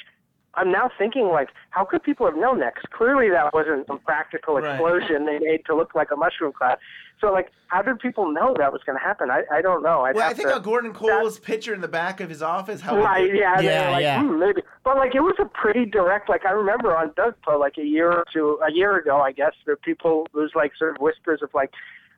I'm 0.56 0.72
now 0.72 0.90
thinking 0.98 1.28
like, 1.28 1.50
how 1.70 1.84
could 1.84 2.02
people 2.02 2.26
have 2.26 2.36
known 2.36 2.60
that? 2.60 2.74
Because 2.74 2.90
clearly 2.96 3.28
that 3.30 3.52
wasn't 3.52 3.86
some 3.86 3.98
practical 4.00 4.56
explosion 4.56 5.24
right. 5.24 5.40
they 5.40 5.46
made 5.46 5.64
to 5.66 5.76
look 5.76 5.94
like 5.94 6.10
a 6.10 6.16
mushroom 6.16 6.52
cloud. 6.52 6.78
So 7.20 7.32
like, 7.32 7.50
how 7.68 7.82
did 7.82 7.98
people 7.98 8.32
know 8.32 8.54
that 8.58 8.72
was 8.72 8.82
going 8.84 8.98
to 8.98 9.04
happen? 9.04 9.30
I, 9.30 9.42
I 9.52 9.60
don't 9.62 9.82
know. 9.82 10.02
I'd 10.02 10.16
well, 10.16 10.28
I 10.28 10.34
think 10.34 10.52
to, 10.52 10.60
Gordon 10.60 10.92
Cole's 10.92 11.36
that, 11.36 11.44
picture 11.44 11.74
in 11.74 11.80
the 11.80 11.88
back 11.88 12.20
of 12.20 12.28
his 12.28 12.42
office. 12.42 12.80
How 12.80 12.96
right? 12.98 13.34
Yeah, 13.34 13.60
yeah, 13.60 13.90
like, 13.90 14.02
yeah. 14.02 14.22
Hmm, 14.22 14.38
maybe. 14.38 14.62
But 14.84 14.96
like, 14.96 15.14
it 15.14 15.20
was 15.20 15.36
a 15.38 15.44
pretty 15.44 15.84
direct. 15.84 16.28
Like 16.28 16.46
I 16.46 16.52
remember 16.52 16.96
on 16.96 17.10
Dugpa 17.10 17.58
like 17.58 17.74
a 17.78 17.84
year 17.84 18.10
or 18.10 18.24
two, 18.32 18.58
a 18.66 18.72
year 18.72 18.96
ago, 18.96 19.20
I 19.20 19.32
guess, 19.32 19.52
there 19.66 19.76
people 19.76 20.26
it 20.32 20.36
was 20.36 20.52
like 20.54 20.72
sort 20.78 20.96
of 20.96 21.00
whispers 21.00 21.40
of 21.42 21.50
like 21.54 21.70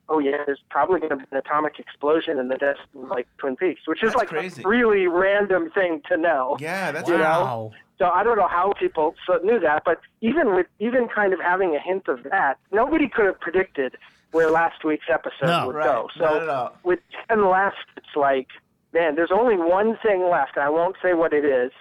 oh 0.09 0.19
yeah, 0.19 0.39
there's 0.47 0.61
probably 0.71 1.01
going 1.01 1.11
to 1.11 1.17
be 1.17 1.25
an 1.31 1.39
atomic 1.39 1.79
explosion 1.79 2.39
in 2.39 2.49
the 2.49 2.57
desert, 2.57 2.79
like 2.95 3.27
Twin 3.39 3.57
Peaks, 3.57 3.83
which 3.87 4.03
is 4.03 4.09
that's 4.13 4.17
like 4.19 4.29
crazy. 4.29 4.63
a 4.65 4.69
really 4.69 5.07
random 5.07 5.71
thing 5.71 6.03
to 6.09 6.17
know. 6.17 6.57
Yeah, 6.61 6.93
that's 6.93 7.09
you 7.09 7.15
wow. 7.15 7.43
Know? 7.45 7.73
So 7.99 8.07
I 8.07 8.23
don't 8.23 8.39
know 8.39 8.49
how 8.49 8.73
people 8.79 9.15
knew 9.43 9.59
that, 9.61 9.83
but 9.85 9.99
even 10.21 10.55
with 10.55 10.67
even 10.79 11.09
kind 11.09 11.33
of 11.33 11.41
having 11.41 11.75
a 11.75 11.81
hint 11.81 12.07
of 12.09 12.23
that, 12.31 12.55
nobody 12.73 13.09
could 13.09 13.27
have 13.27 13.41
predicted 13.41 13.97
where 14.31 14.51
last 14.51 14.85
week's 14.85 15.07
episode 15.13 15.47
No. 15.47 15.67
would 15.67 15.77
Right, 15.77 15.85
go. 15.85 16.09
So 16.17 16.73
with 16.85 17.01
ten 17.29 17.51
left, 17.51 17.77
it's 17.97 18.15
like, 18.15 18.47
man, 18.93 19.17
there's 19.17 19.33
only 19.33 19.57
one 19.57 19.97
thing 20.03 20.29
left, 20.31 20.53
and 20.57 20.65
I 20.65 20.71
won't 20.71 20.97
say 21.03 21.15
what 21.15 21.33
it 21.33 21.45
is 21.45 21.73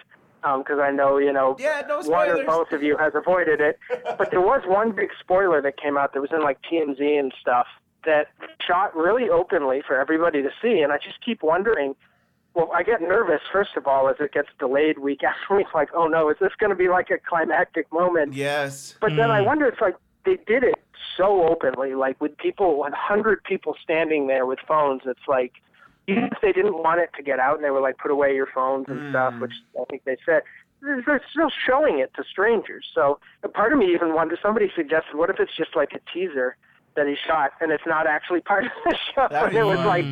um, 0.42 0.60
because 0.60 0.80
I 0.80 0.90
know 0.90 1.18
you 1.18 1.32
know 1.32 1.56
Yeah, 1.58 1.82
no 1.86 2.00
one 2.00 2.28
or 2.28 2.44
both 2.44 2.72
of 2.72 2.82
you 2.82 2.96
has 2.96 3.12
avoided 3.14 3.60
it. 3.60 3.78
but 4.18 4.30
there 4.30 4.40
was 4.40 4.62
one 4.66 4.92
big 4.92 5.10
spoiler 5.20 5.62
that 5.62 5.80
came 5.80 5.96
out 5.96 6.14
that 6.14 6.20
was 6.20 6.30
in 6.32 6.42
like 6.42 6.58
TMZ 6.70 7.00
and 7.18 7.32
stuff 7.40 7.66
that 8.04 8.28
shot 8.66 8.96
really 8.96 9.28
openly 9.28 9.82
for 9.86 9.98
everybody 10.00 10.42
to 10.42 10.50
see, 10.62 10.80
and 10.80 10.92
I 10.92 10.98
just 10.98 11.24
keep 11.24 11.42
wondering. 11.42 11.94
Well, 12.54 12.70
I 12.74 12.82
get 12.82 13.00
nervous 13.00 13.40
first 13.52 13.76
of 13.76 13.86
all 13.86 14.08
as 14.08 14.16
it 14.18 14.32
gets 14.32 14.48
delayed 14.58 14.98
week 14.98 15.22
after 15.24 15.56
week. 15.56 15.68
Like, 15.74 15.90
oh 15.94 16.06
no, 16.06 16.28
is 16.30 16.36
this 16.40 16.52
going 16.58 16.70
to 16.70 16.76
be 16.76 16.88
like 16.88 17.10
a 17.10 17.18
climactic 17.18 17.92
moment? 17.92 18.34
Yes. 18.34 18.96
But 19.00 19.14
then 19.16 19.30
I 19.30 19.42
mm. 19.42 19.46
wonder, 19.46 19.66
it's 19.66 19.80
like 19.80 19.96
they 20.24 20.38
did 20.46 20.64
it 20.64 20.74
so 21.16 21.46
openly, 21.46 21.94
like 21.94 22.20
with 22.20 22.36
people, 22.38 22.78
100 22.78 23.44
people 23.44 23.76
standing 23.82 24.26
there 24.26 24.46
with 24.46 24.58
phones. 24.66 25.02
It's 25.04 25.28
like, 25.28 25.52
even 26.06 26.24
if 26.24 26.38
they 26.40 26.52
didn't 26.52 26.74
want 26.74 27.00
it 27.00 27.10
to 27.16 27.22
get 27.22 27.38
out 27.38 27.56
and 27.56 27.64
they 27.64 27.70
were 27.70 27.82
like, 27.82 27.98
put 27.98 28.10
away 28.10 28.34
your 28.34 28.48
phones 28.52 28.86
and 28.88 29.12
stuff, 29.12 29.34
mm. 29.34 29.40
which 29.40 29.52
I 29.78 29.84
think 29.90 30.04
they 30.04 30.16
said, 30.24 30.42
they're 30.80 31.02
they're 31.04 31.22
still 31.30 31.50
showing 31.66 31.98
it 31.98 32.12
to 32.16 32.24
strangers. 32.24 32.86
So 32.94 33.18
a 33.42 33.48
part 33.48 33.72
of 33.72 33.78
me 33.78 33.92
even 33.92 34.14
wondered, 34.14 34.38
somebody 34.42 34.70
suggested, 34.74 35.14
what 35.14 35.30
if 35.30 35.36
it's 35.38 35.56
just 35.56 35.76
like 35.76 35.92
a 35.92 36.00
teaser 36.12 36.56
that 36.98 37.06
he 37.06 37.14
shot 37.26 37.52
and 37.60 37.72
it's 37.72 37.86
not 37.86 38.06
actually 38.06 38.40
part 38.42 38.64
of 38.66 38.70
the 38.84 38.96
show? 39.14 39.26
That 39.30 39.46
it 39.46 39.50
be 39.52 39.62
was 39.62 39.78
like 39.78 40.04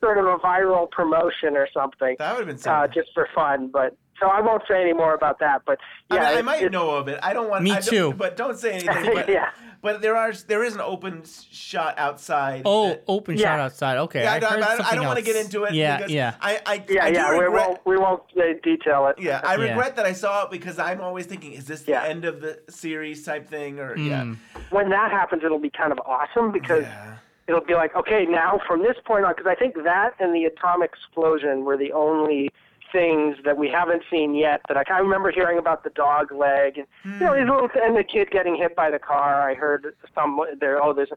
sort 0.00 0.18
of 0.18 0.26
a 0.26 0.36
viral 0.38 0.90
promotion 0.90 1.56
or 1.56 1.66
something 1.72 2.16
That 2.18 2.36
would 2.36 2.46
have 2.48 2.62
been 2.62 2.70
uh, 2.72 2.86
just 2.88 3.08
for 3.14 3.28
fun. 3.34 3.70
But 3.72 3.96
so 4.20 4.26
I 4.28 4.40
won't 4.40 4.62
say 4.68 4.80
any 4.80 4.92
more 4.92 5.14
about 5.14 5.38
that. 5.40 5.62
But 5.66 5.78
I, 6.10 6.14
yeah, 6.16 6.28
mean, 6.28 6.38
I 6.38 6.42
might 6.42 6.62
it- 6.62 6.72
know 6.72 6.90
of 6.90 7.08
it. 7.08 7.18
I 7.22 7.32
don't 7.32 7.48
want. 7.48 7.64
Me 7.64 7.70
I 7.70 7.74
don't- 7.80 7.84
too. 7.88 8.12
But 8.12 8.36
don't 8.36 8.58
say 8.58 8.72
anything. 8.84 9.14
But, 9.14 9.28
Yeah. 9.28 9.50
But 9.84 10.00
there 10.00 10.16
are 10.16 10.32
there 10.32 10.64
is 10.64 10.74
an 10.74 10.80
open 10.80 11.22
shot 11.52 11.96
outside. 11.98 12.62
Oh, 12.64 12.88
that- 12.88 13.04
open 13.06 13.36
Yeah. 13.36 13.44
shot 13.48 13.60
outside. 13.60 13.98
Okay, 13.98 14.22
yeah. 14.22 14.32
I, 14.32 14.36
I, 14.36 14.40
don't- 14.40 14.52
heard 14.54 14.80
I, 14.80 14.90
I 14.90 14.94
don't 14.96 15.06
want 15.06 15.18
to 15.18 15.24
get 15.24 15.36
into 15.36 15.64
it. 15.64 15.74
Yeah, 15.74 15.98
because 15.98 16.12
yeah. 16.12 16.34
I, 16.40 16.60
I, 16.66 16.84
Yeah, 16.88 17.04
I 17.04 17.10
do 17.10 17.16
yeah, 17.18 17.30
we 17.38 17.44
regret, 17.44 17.68
won't 17.68 17.80
we 17.86 17.96
won't 17.98 18.22
uh, 18.36 18.42
detail 18.64 19.06
it. 19.08 19.16
Yeah, 19.20 19.40
I 19.44 19.56
Yeah. 19.56 19.68
regret 19.68 19.94
that 19.96 20.06
I 20.06 20.12
saw 20.14 20.44
it 20.46 20.50
because 20.50 20.78
I'm 20.78 21.00
always 21.02 21.26
thinking, 21.26 21.52
is 21.52 21.66
this 21.66 21.82
the 21.82 21.92
Yeah. 21.92 22.04
end 22.04 22.24
of 22.24 22.40
the 22.40 22.58
series 22.70 23.24
type 23.24 23.46
thing? 23.48 23.78
Or 23.78 23.94
Mm. 23.96 24.08
yeah, 24.08 24.34
when 24.70 24.88
that 24.88 25.10
happens, 25.12 25.44
it'll 25.44 25.58
be 25.58 25.70
kind 25.70 25.92
of 25.92 26.00
awesome 26.06 26.50
because 26.50 26.84
Yeah. 26.84 27.16
it'll 27.46 27.60
be 27.60 27.74
like, 27.74 27.94
okay, 27.94 28.24
now 28.24 28.60
from 28.66 28.82
this 28.82 28.96
point 29.04 29.26
on, 29.26 29.34
because 29.36 29.46
I 29.46 29.54
think 29.54 29.74
that 29.84 30.14
and 30.18 30.34
the 30.34 30.44
atomic 30.46 30.92
explosion 30.94 31.64
were 31.66 31.76
the 31.76 31.92
only 31.92 32.50
things 32.94 33.36
that 33.44 33.58
we 33.58 33.68
haven't 33.68 34.02
seen 34.10 34.34
yet. 34.34 34.60
That 34.68 34.76
I, 34.76 34.84
I 34.88 34.98
remember 35.00 35.32
hearing 35.32 35.58
about 35.58 35.82
the 35.82 35.90
dog 35.90 36.32
leg 36.32 36.78
and 36.78 36.86
you 37.04 37.26
know 37.26 37.34
these 37.34 37.42
hmm. 37.44 37.50
little 37.50 37.68
and 37.82 37.96
the 37.96 38.04
kid 38.04 38.30
getting 38.30 38.56
hit 38.56 38.74
by 38.76 38.90
the 38.90 39.00
car. 39.00 39.50
I 39.50 39.54
heard 39.54 39.94
some 40.14 40.40
there. 40.60 40.82
Oh, 40.82 40.94
there's, 40.94 41.10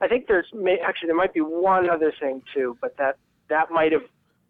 I 0.00 0.06
think 0.06 0.28
there's 0.28 0.46
may, 0.52 0.78
actually 0.78 1.08
there 1.08 1.16
might 1.16 1.32
be 1.32 1.40
one 1.40 1.88
other 1.88 2.12
thing 2.20 2.42
too, 2.54 2.76
but 2.80 2.96
that 2.98 3.16
that 3.48 3.70
might 3.70 3.92
have 3.92 4.02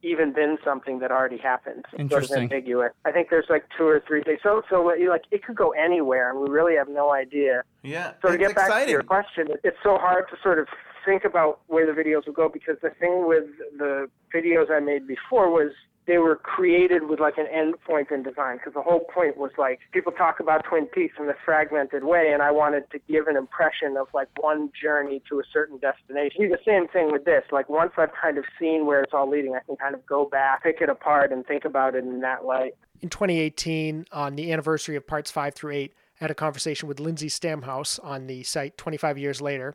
even 0.02 0.34
been 0.34 0.58
something 0.62 0.98
that 0.98 1.10
already 1.10 1.38
happened. 1.38 1.84
It's 1.86 1.90
Sort 1.92 2.00
Interesting. 2.02 2.36
of 2.36 2.42
ambiguous. 2.42 2.92
I 3.06 3.12
think 3.12 3.30
there's 3.30 3.46
like 3.48 3.64
two 3.78 3.86
or 3.86 4.02
three 4.06 4.22
things. 4.22 4.40
So 4.42 4.62
so 4.68 4.82
like 4.82 5.22
it 5.30 5.44
could 5.44 5.56
go 5.56 5.70
anywhere, 5.70 6.30
and 6.30 6.40
we 6.40 6.50
really 6.50 6.74
have 6.76 6.88
no 6.88 7.12
idea. 7.12 7.62
yeah. 7.82 8.12
So 8.20 8.32
to 8.32 8.36
get 8.36 8.54
back 8.54 8.66
exciting. 8.66 8.86
to 8.88 8.92
your 8.92 9.02
question, 9.04 9.48
it's 9.62 9.78
so 9.82 9.96
hard 9.96 10.28
to 10.30 10.36
sort 10.42 10.58
of 10.58 10.66
think 11.04 11.24
about 11.24 11.60
where 11.68 11.86
the 11.86 11.92
videos 11.92 12.26
will 12.26 12.32
go 12.32 12.48
because 12.48 12.76
the 12.82 12.90
thing 12.98 13.28
with 13.28 13.44
the 13.78 14.08
videos 14.34 14.70
I 14.70 14.80
made 14.80 15.06
before 15.06 15.50
was 15.50 15.72
they 16.06 16.18
were 16.18 16.37
created 16.37 17.08
with 17.08 17.20
like 17.20 17.38
an 17.38 17.46
end 17.52 17.75
point 17.87 18.11
in 18.11 18.23
design 18.23 18.58
because 18.58 18.75
the 18.75 18.82
whole 18.82 19.06
point 19.12 19.37
was 19.37 19.50
like 19.56 19.80
people 19.92 20.12
talk 20.12 20.40
about 20.40 20.64
Twin 20.64 20.87
Peaks 20.87 21.14
in 21.18 21.28
a 21.28 21.34
fragmented 21.44 22.04
way 22.04 22.30
and 22.32 22.42
I 22.42 22.50
wanted 22.50 22.90
to 22.90 22.99
give 23.08 23.26
an 23.26 23.37
impression 23.37 23.96
of 23.96 24.08
like 24.12 24.28
one 24.40 24.70
journey 24.80 25.23
to 25.30 25.40
a 25.40 25.42
certain 25.52 25.78
destination. 25.78 26.50
The 26.50 26.58
same 26.64 26.88
thing 26.88 27.11
with 27.11 27.25
this. 27.25 27.44
Like 27.50 27.68
once 27.68 27.92
I've 27.96 28.12
kind 28.20 28.38
of 28.38 28.44
seen 28.61 28.87
where 28.87 29.02
it's 29.02 29.12
all 29.14 29.28
leading, 29.28 29.54
I 29.54 29.61
can 29.61 29.76
kind 29.76 29.94
of 29.94 30.04
go 30.06 30.26
back, 30.26 30.62
pick 30.62 30.80
it 30.80 30.88
apart 30.88 31.32
and 31.32 31.46
think 31.46 31.64
about 31.64 31.94
it 31.94 32.04
in 32.04 32.20
that 32.20 32.44
light. 32.44 32.75
In 33.00 33.08
2018, 33.08 34.06
on 34.12 34.37
the 34.37 34.52
anniversary 34.52 34.96
of 34.96 35.06
parts 35.06 35.30
five 35.30 35.54
through 35.54 35.73
eight, 35.73 35.94
I 36.20 36.25
had 36.25 36.30
a 36.30 36.34
conversation 36.34 36.88
with 36.88 37.00
Lindsay 37.00 37.28
Stamhuis 37.28 37.99
on 38.04 38.26
the 38.26 38.42
site 38.44 38.78
25 38.78 39.18
years 39.18 39.40
later. 39.40 39.75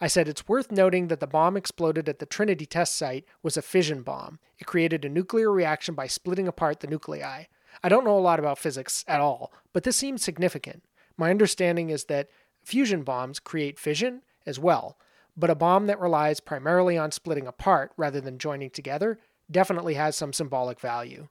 I 0.00 0.06
said 0.06 0.28
it's 0.28 0.46
worth 0.46 0.70
noting 0.70 1.08
that 1.08 1.18
the 1.20 1.26
bomb 1.26 1.56
exploded 1.56 2.08
at 2.08 2.20
the 2.20 2.26
Trinity 2.26 2.66
test 2.66 2.96
site 2.96 3.24
was 3.42 3.56
a 3.56 3.62
fission 3.62 4.02
bomb. 4.02 4.38
It 4.58 4.66
created 4.66 5.04
a 5.04 5.08
nuclear 5.08 5.50
reaction 5.50 5.94
by 5.94 6.06
splitting 6.06 6.46
apart 6.46 6.80
the 6.80 6.86
nuclei. 6.86 7.44
I 7.82 7.88
don't 7.88 8.04
know 8.04 8.16
a 8.16 8.20
lot 8.20 8.38
about 8.38 8.58
physics 8.58 9.04
at 9.08 9.20
all, 9.20 9.52
but 9.72 9.82
this 9.82 9.96
seems 9.96 10.22
significant. 10.22 10.84
My 11.16 11.30
understanding 11.30 11.90
is 11.90 12.04
that 12.04 12.28
fusion 12.62 13.02
bombs 13.02 13.40
create 13.40 13.78
fission 13.78 14.22
as 14.46 14.58
well, 14.58 14.98
but 15.36 15.50
a 15.50 15.56
bomb 15.56 15.86
that 15.86 16.00
relies 16.00 16.40
primarily 16.40 16.96
on 16.96 17.10
splitting 17.10 17.46
apart 17.46 17.92
rather 17.96 18.20
than 18.20 18.38
joining 18.38 18.70
together 18.70 19.18
definitely 19.50 19.94
has 19.94 20.14
some 20.16 20.32
symbolic 20.32 20.78
value. 20.78 21.28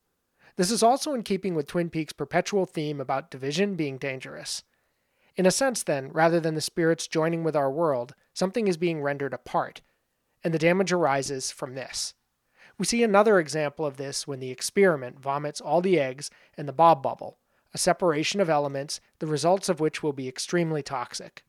This 0.57 0.71
is 0.71 0.83
also 0.83 1.13
in 1.13 1.23
keeping 1.23 1.55
with 1.55 1.67
Twin 1.67 1.89
Peaks' 1.89 2.13
perpetual 2.13 2.65
theme 2.65 2.99
about 2.99 3.31
division 3.31 3.75
being 3.75 3.97
dangerous. 3.97 4.63
In 5.37 5.45
a 5.45 5.51
sense, 5.51 5.83
then, 5.83 6.09
rather 6.11 6.39
than 6.39 6.55
the 6.55 6.61
spirits 6.61 7.07
joining 7.07 7.43
with 7.43 7.55
our 7.55 7.71
world, 7.71 8.15
something 8.33 8.67
is 8.67 8.75
being 8.75 9.01
rendered 9.01 9.33
apart, 9.33 9.81
and 10.43 10.51
the 10.51 10.59
damage 10.59 10.91
arises 10.91 11.51
from 11.51 11.75
this. 11.75 12.15
We 12.79 12.85
see 12.85 13.03
another 13.03 13.39
example 13.39 13.85
of 13.85 13.97
this 13.97 14.27
when 14.27 14.39
the 14.39 14.49
experiment 14.49 15.19
vomits 15.19 15.61
all 15.61 15.81
the 15.81 15.99
eggs 15.99 16.31
and 16.57 16.67
the 16.67 16.73
Bob 16.73 17.03
bubble, 17.03 17.37
a 17.73 17.77
separation 17.77 18.41
of 18.41 18.49
elements, 18.49 18.99
the 19.19 19.27
results 19.27 19.69
of 19.69 19.79
which 19.79 20.01
will 20.01 20.13
be 20.13 20.27
extremely 20.27 20.81
toxic. 20.81 21.43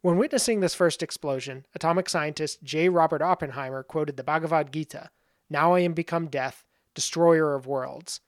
When 0.00 0.16
witnessing 0.16 0.60
this 0.60 0.74
first 0.74 1.02
explosion, 1.02 1.66
atomic 1.74 2.08
scientist 2.08 2.62
J. 2.62 2.88
Robert 2.88 3.22
Oppenheimer 3.22 3.82
quoted 3.82 4.16
the 4.16 4.24
Bhagavad 4.24 4.72
Gita 4.72 5.10
Now 5.50 5.74
I 5.74 5.80
am 5.80 5.92
become 5.92 6.26
death, 6.26 6.64
destroyer 6.94 7.54
of 7.54 7.66
worlds. 7.66 8.20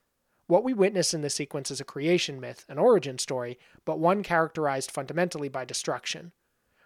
What 0.47 0.65
we 0.65 0.75
witness 0.75 1.15
in 1.15 1.23
this 1.23 1.35
sequence 1.35 1.71
is 1.71 1.81
a 1.81 1.85
creation 1.85 2.39
myth, 2.39 2.67
an 2.69 2.79
origin 2.79 3.19
story, 3.19 3.59
but 3.85 3.99
one 3.99 4.23
characterized 4.23 4.91
fundamentally 4.91 5.49
by 5.49 5.65
destruction. 5.65 6.33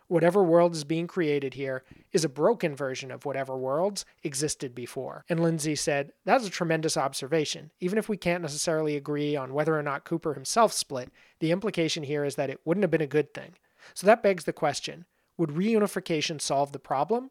Whatever 0.06 0.42
world 0.42 0.74
is 0.74 0.84
being 0.84 1.06
created 1.06 1.54
here 1.54 1.84
is 2.12 2.24
a 2.24 2.30
broken 2.30 2.74
version 2.74 3.10
of 3.10 3.26
whatever 3.26 3.58
worlds 3.58 4.06
existed 4.22 4.74
before. 4.74 5.24
And 5.28 5.40
Lindsay 5.40 5.74
said, 5.74 6.12
That's 6.24 6.46
a 6.46 6.50
tremendous 6.50 6.96
observation. 6.96 7.72
Even 7.80 7.98
if 7.98 8.08
we 8.08 8.16
can't 8.16 8.42
necessarily 8.42 8.96
agree 8.96 9.36
on 9.36 9.52
whether 9.52 9.78
or 9.78 9.82
not 9.82 10.04
Cooper 10.04 10.34
himself 10.34 10.72
split, 10.72 11.10
the 11.40 11.50
implication 11.50 12.04
here 12.04 12.24
is 12.24 12.36
that 12.36 12.48
it 12.48 12.60
wouldn't 12.64 12.84
have 12.84 12.90
been 12.90 13.00
a 13.02 13.06
good 13.06 13.34
thing. 13.34 13.54
So 13.92 14.06
that 14.06 14.22
begs 14.22 14.44
the 14.44 14.52
question 14.52 15.04
would 15.36 15.50
reunification 15.50 16.40
solve 16.40 16.72
the 16.72 16.78
problem? 16.78 17.30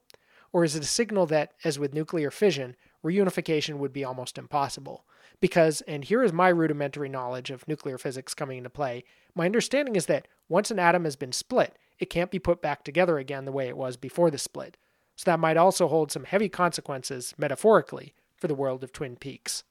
Or 0.54 0.64
is 0.64 0.76
it 0.76 0.84
a 0.84 0.88
signal 0.88 1.26
that, 1.28 1.54
as 1.64 1.78
with 1.78 1.94
nuclear 1.94 2.32
fission, 2.32 2.76
reunification 3.08 3.78
would 3.78 3.94
be 3.94 4.04
almost 4.04 4.38
impossible? 4.38 5.06
Because, 5.40 5.82
and 5.82 6.04
here 6.04 6.24
is 6.24 6.34
my 6.34 6.50
rudimentary 6.50 7.10
knowledge 7.10 7.50
of 7.50 7.68
nuclear 7.68 7.98
physics 7.98 8.34
coming 8.34 8.60
into 8.60 8.70
play, 8.70 9.04
my 9.36 9.46
understanding 9.46 9.96
is 9.96 10.08
that 10.08 10.28
once 10.50 10.72
an 10.72 10.80
atom 10.80 11.04
has 11.04 11.16
been 11.16 11.32
split, 11.32 11.78
it 12.00 12.10
can't 12.10 12.32
be 12.32 12.40
put 12.40 12.62
back 12.62 12.84
together 12.84 13.18
again 13.18 13.46
the 13.46 13.52
way 13.52 13.68
it 13.68 13.78
was 13.78 13.98
before 13.98 14.30
the 14.32 14.38
split. 14.38 14.78
So 15.16 15.32
that 15.32 15.40
might 15.40 15.58
also 15.58 15.88
hold 15.88 16.12
some 16.12 16.26
heavy 16.26 16.50
consequences, 16.50 17.34
metaphorically, 17.38 18.14
for 18.36 18.48
the 18.48 18.56
world 18.56 18.84
of 18.84 18.92
Twin 18.92 19.16
Peaks. 19.16 19.64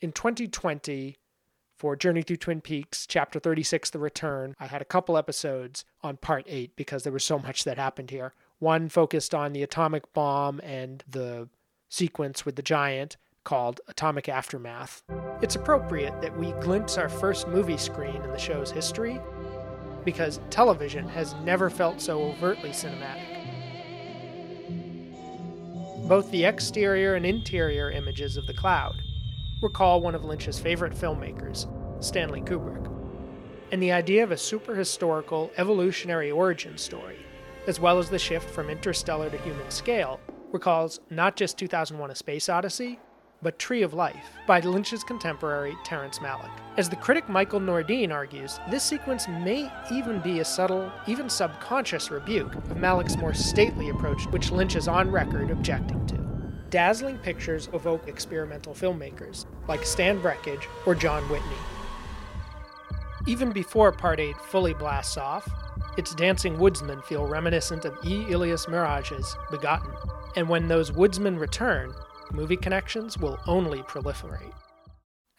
In 0.00 0.12
2020, 0.12 1.16
for 1.76 1.94
Journey 1.94 2.22
Through 2.22 2.38
Twin 2.38 2.60
Peaks, 2.62 3.06
Chapter 3.06 3.38
36, 3.38 3.90
The 3.90 3.98
Return, 3.98 4.54
I 4.58 4.66
had 4.66 4.80
a 4.80 4.86
couple 4.86 5.18
episodes 5.18 5.84
on 6.02 6.16
Part 6.16 6.44
8 6.46 6.74
because 6.74 7.02
there 7.02 7.12
was 7.12 7.24
so 7.24 7.38
much 7.38 7.64
that 7.64 7.76
happened 7.76 8.10
here. 8.10 8.32
One 8.58 8.88
focused 8.88 9.34
on 9.34 9.52
the 9.52 9.62
atomic 9.62 10.12
bomb 10.14 10.60
and 10.60 11.04
the 11.06 11.48
sequence 11.88 12.44
with 12.44 12.56
the 12.56 12.62
giant 12.62 13.16
called 13.44 13.80
Atomic 13.88 14.28
Aftermath. 14.28 15.02
It's 15.40 15.54
appropriate 15.54 16.20
that 16.20 16.36
we 16.36 16.52
glimpse 16.60 16.98
our 16.98 17.08
first 17.08 17.46
movie 17.46 17.76
screen 17.76 18.16
in 18.16 18.30
the 18.30 18.38
show's 18.38 18.70
history 18.70 19.20
because 20.04 20.40
television 20.50 21.08
has 21.08 21.34
never 21.44 21.70
felt 21.70 22.00
so 22.00 22.22
overtly 22.22 22.70
cinematic. 22.70 23.36
Both 26.08 26.30
the 26.30 26.44
exterior 26.44 27.14
and 27.14 27.26
interior 27.26 27.90
images 27.90 28.36
of 28.36 28.46
the 28.46 28.54
cloud 28.54 28.94
recall 29.62 30.00
one 30.00 30.14
of 30.14 30.24
Lynch's 30.24 30.58
favorite 30.58 30.92
filmmakers, 30.92 31.66
Stanley 32.02 32.40
Kubrick, 32.40 32.92
and 33.72 33.82
the 33.82 33.92
idea 33.92 34.22
of 34.22 34.30
a 34.30 34.36
superhistorical 34.36 35.50
evolutionary 35.56 36.30
origin 36.30 36.78
story, 36.78 37.18
as 37.66 37.80
well 37.80 37.98
as 37.98 38.08
the 38.08 38.18
shift 38.18 38.48
from 38.48 38.70
interstellar 38.70 39.30
to 39.30 39.38
human 39.38 39.68
scale, 39.70 40.20
recalls 40.52 41.00
not 41.10 41.36
just 41.36 41.58
2001 41.58 42.10
A 42.10 42.14
Space 42.14 42.48
Odyssey, 42.48 42.98
but 43.42 43.58
Tree 43.58 43.82
of 43.82 43.94
Life 43.94 44.26
by 44.46 44.60
Lynch's 44.60 45.04
contemporary 45.04 45.76
Terrence 45.84 46.18
Malick. 46.20 46.50
As 46.76 46.88
the 46.88 46.96
critic 46.96 47.28
Michael 47.28 47.60
Nordine 47.60 48.12
argues, 48.12 48.58
this 48.70 48.82
sequence 48.82 49.28
may 49.28 49.70
even 49.92 50.20
be 50.20 50.40
a 50.40 50.44
subtle, 50.44 50.90
even 51.06 51.28
subconscious 51.28 52.10
rebuke 52.10 52.54
of 52.54 52.76
Malick's 52.76 53.16
more 53.16 53.34
stately 53.34 53.90
approach, 53.90 54.26
which 54.28 54.50
Lynch 54.50 54.76
is 54.76 54.88
on 54.88 55.10
record 55.10 55.50
objecting 55.50 56.04
to. 56.06 56.16
Dazzling 56.70 57.18
pictures 57.18 57.68
evoke 57.72 58.08
experimental 58.08 58.74
filmmakers 58.74 59.46
like 59.68 59.84
Stan 59.84 60.20
Brakhage 60.20 60.68
or 60.84 60.94
John 60.94 61.22
Whitney. 61.28 61.56
Even 63.28 63.50
before 63.52 63.92
Part 63.92 64.20
8 64.20 64.36
fully 64.36 64.74
blasts 64.74 65.16
off, 65.16 65.48
its 65.96 66.14
dancing 66.14 66.58
woodsmen 66.58 67.02
feel 67.02 67.26
reminiscent 67.26 67.84
of 67.84 67.98
E. 68.04 68.32
Elias 68.32 68.66
Merhige's 68.68 69.36
Begotten. 69.50 69.92
And 70.36 70.48
when 70.48 70.68
those 70.68 70.92
woodsmen 70.92 71.38
return, 71.38 71.94
movie 72.32 72.56
connections 72.56 73.16
will 73.16 73.38
only 73.46 73.78
proliferate. 73.82 74.52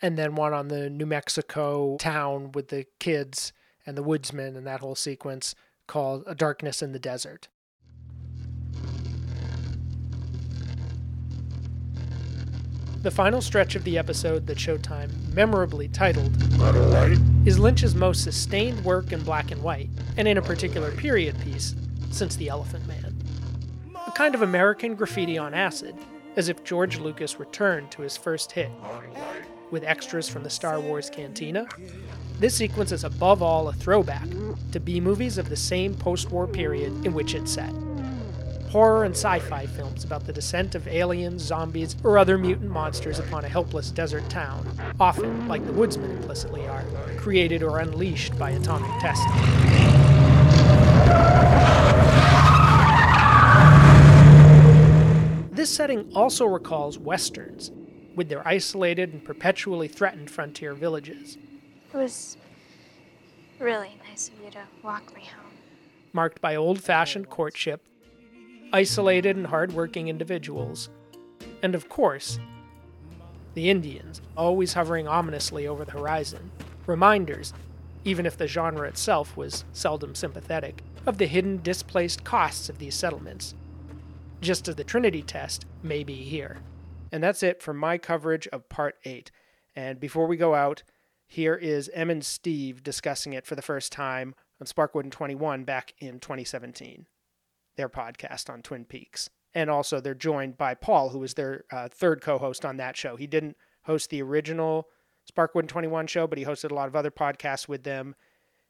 And 0.02 0.18
then 0.18 0.36
one 0.36 0.54
on 0.54 0.68
the 0.68 0.90
New 0.90 1.06
Mexico 1.06 1.98
town 2.00 2.52
with 2.54 2.70
the 2.70 2.86
kids 3.00 3.54
and 3.86 3.98
the 3.98 4.04
woodsmen 4.04 4.56
and 4.56 4.66
that 4.68 4.80
whole 4.80 4.96
sequence 4.96 5.56
called 5.88 6.24
A 6.28 6.36
Darkness 6.36 6.82
in 6.82 6.92
the 6.92 7.00
Desert. 7.00 7.50
The 13.04 13.12
final 13.12 13.42
stretch 13.42 13.76
of 13.76 13.84
the 13.84 13.98
episode 13.98 14.48
that 14.48 14.58
Showtime 14.58 15.34
memorably 15.34 15.88
titled 15.88 16.36
is 17.48 17.60
Lynch's 17.60 17.94
most 17.94 18.24
sustained 18.24 18.84
work 18.84 19.12
in 19.12 19.22
black 19.24 19.52
and 19.52 19.62
white, 19.62 19.90
and 20.18 20.28
in 20.28 20.38
a 20.38 20.42
particular 20.42 20.92
period 20.92 21.40
piece 21.42 21.76
since 22.10 22.36
The 22.36 22.50
Elephant 22.50 22.88
Man. 22.88 23.16
A 24.08 24.12
kind 24.12 24.34
of 24.34 24.42
American 24.42 24.96
graffiti 24.96 25.38
on 25.38 25.54
acid, 25.54 25.96
as 26.36 26.50
if 26.50 26.64
George 26.64 26.98
Lucas 26.98 27.40
returned 27.40 27.92
to 27.92 28.02
his 28.02 28.18
first 28.18 28.52
hit. 28.52 28.72
With 29.70 29.84
extras 29.84 30.28
from 30.28 30.44
the 30.44 30.50
Star 30.50 30.80
Wars 30.80 31.10
Cantina, 31.10 31.68
this 32.40 32.56
sequence 32.56 32.92
is 32.92 33.04
above 33.04 33.44
all 33.44 33.70
a 33.70 33.74
throwback 33.74 34.28
to 34.72 34.80
B 34.80 35.00
movies 35.00 35.38
of 35.38 35.50
the 35.50 35.56
same 35.56 35.94
post 35.94 36.32
war 36.32 36.48
period 36.48 37.06
in 37.06 37.14
which 37.14 37.36
it's 37.36 37.52
set 37.52 37.74
horror 38.70 39.04
and 39.04 39.16
sci 39.16 39.40
fi 39.40 39.66
films 39.66 40.04
about 40.04 40.26
the 40.26 40.34
descent 40.34 40.76
of 40.76 40.88
aliens, 40.88 41.42
zombies, 41.42 41.96
or 42.04 42.18
other 42.18 42.38
mutant 42.38 42.70
monsters 42.70 43.20
upon 43.20 43.46
a 43.46 43.48
helpless 43.48 43.92
desert 43.92 44.30
town, 44.30 44.68
often, 45.00 45.48
like 45.48 45.66
the 45.66 45.72
Woodsmen 45.74 46.12
implicitly 46.12 46.68
are, 46.68 46.84
created 47.18 47.64
or 47.64 47.80
unleashed 47.80 48.38
by 48.38 48.52
atomic 48.52 48.92
testing. 49.00 49.32
This 55.52 55.76
setting 55.76 56.12
also 56.14 56.46
recalls 56.46 57.00
westerns, 57.00 57.72
with 58.16 58.30
their 58.30 58.48
isolated 58.48 59.12
and 59.12 59.24
perpetually 59.24 59.88
threatened 59.88 60.30
frontier 60.30 60.74
villages. 60.74 61.38
It 61.94 61.98
was 61.98 62.38
really 63.60 63.98
nice 64.08 64.30
of 64.30 64.36
you 64.44 64.52
to 64.52 64.60
walk 64.84 65.16
me 65.16 65.22
home. 65.22 65.52
Marked 66.14 66.42
by 66.42 66.56
old 66.56 66.82
fashioned 66.82 67.30
courtship, 67.30 67.87
isolated 68.74 69.36
and 69.38 69.48
hard-working 69.48 70.08
individuals, 70.08 70.90
and 71.64 71.76
of 71.76 71.90
course, 71.90 72.40
the 73.54 73.70
Indians, 73.70 74.22
always 74.36 74.74
hovering 74.74 75.08
ominously 75.08 75.68
over 75.68 75.84
the 75.86 75.92
horizon, 75.92 76.52
reminders, 76.86 77.54
even 78.04 78.26
if 78.26 78.38
the 78.38 78.48
genre 78.48 78.88
itself 78.88 79.36
was 79.36 79.66
seldom 79.74 80.14
sympathetic, 80.14 80.84
of 81.06 81.18
the 81.18 81.26
hidden 81.26 81.62
displaced 81.64 82.24
costs 82.24 82.70
of 82.70 82.78
these 82.78 82.96
settlements, 82.96 83.56
just 84.42 84.68
as 84.68 84.76
the 84.76 84.84
Trinity 84.84 85.22
test 85.22 85.66
may 85.82 86.04
be 86.04 86.16
here. 86.16 86.58
And 87.12 87.24
that's 87.24 87.44
it 87.44 87.62
for 87.64 87.74
my 87.74 87.98
coverage 87.98 88.48
of 88.50 88.70
Part 88.70 88.96
8. 89.06 89.32
And 89.76 90.00
before 90.00 90.28
we 90.28 90.38
go 90.38 90.54
out, 90.54 90.84
here 91.26 91.56
is 91.56 91.90
Em 91.94 92.10
and 92.10 92.24
Steve 92.24 92.84
discussing 92.84 93.34
it 93.34 93.46
for 93.46 93.56
the 93.56 93.62
first 93.62 93.92
time 93.92 94.36
on 94.62 94.68
Sparkwood 94.68 95.04
and 95.04 95.12
21 95.12 95.64
back 95.64 95.94
in 96.00 96.20
2017 96.20 97.08
their 97.78 97.90
podcast 97.90 98.50
on 98.50 98.62
Twin 98.62 98.86
Peaks. 98.86 99.30
And 99.54 99.70
also, 99.70 100.00
they're 100.00 100.14
joined 100.14 100.58
by 100.58 100.76
Paul, 100.76 101.10
who 101.10 101.20
was 101.20 101.34
their 101.34 101.64
uh, 101.72 101.88
third 101.90 102.22
co 102.22 102.38
host 102.38 102.66
on 102.66 102.78
that 102.78 102.98
show. 102.98 103.16
He 103.16 103.28
didn't 103.28 103.56
host 103.84 104.10
the 104.10 104.22
original 104.22 104.88
Sparkwood 105.32 105.68
21 105.68 106.08
show, 106.08 106.28
but 106.28 106.38
he 106.38 106.46
hosted 106.46 106.72
a 106.72 106.76
lot 106.76 106.88
of 106.88 106.96
other 106.96 107.12
podcasts 107.12 107.68
with 107.68 107.84
them. 107.84 108.16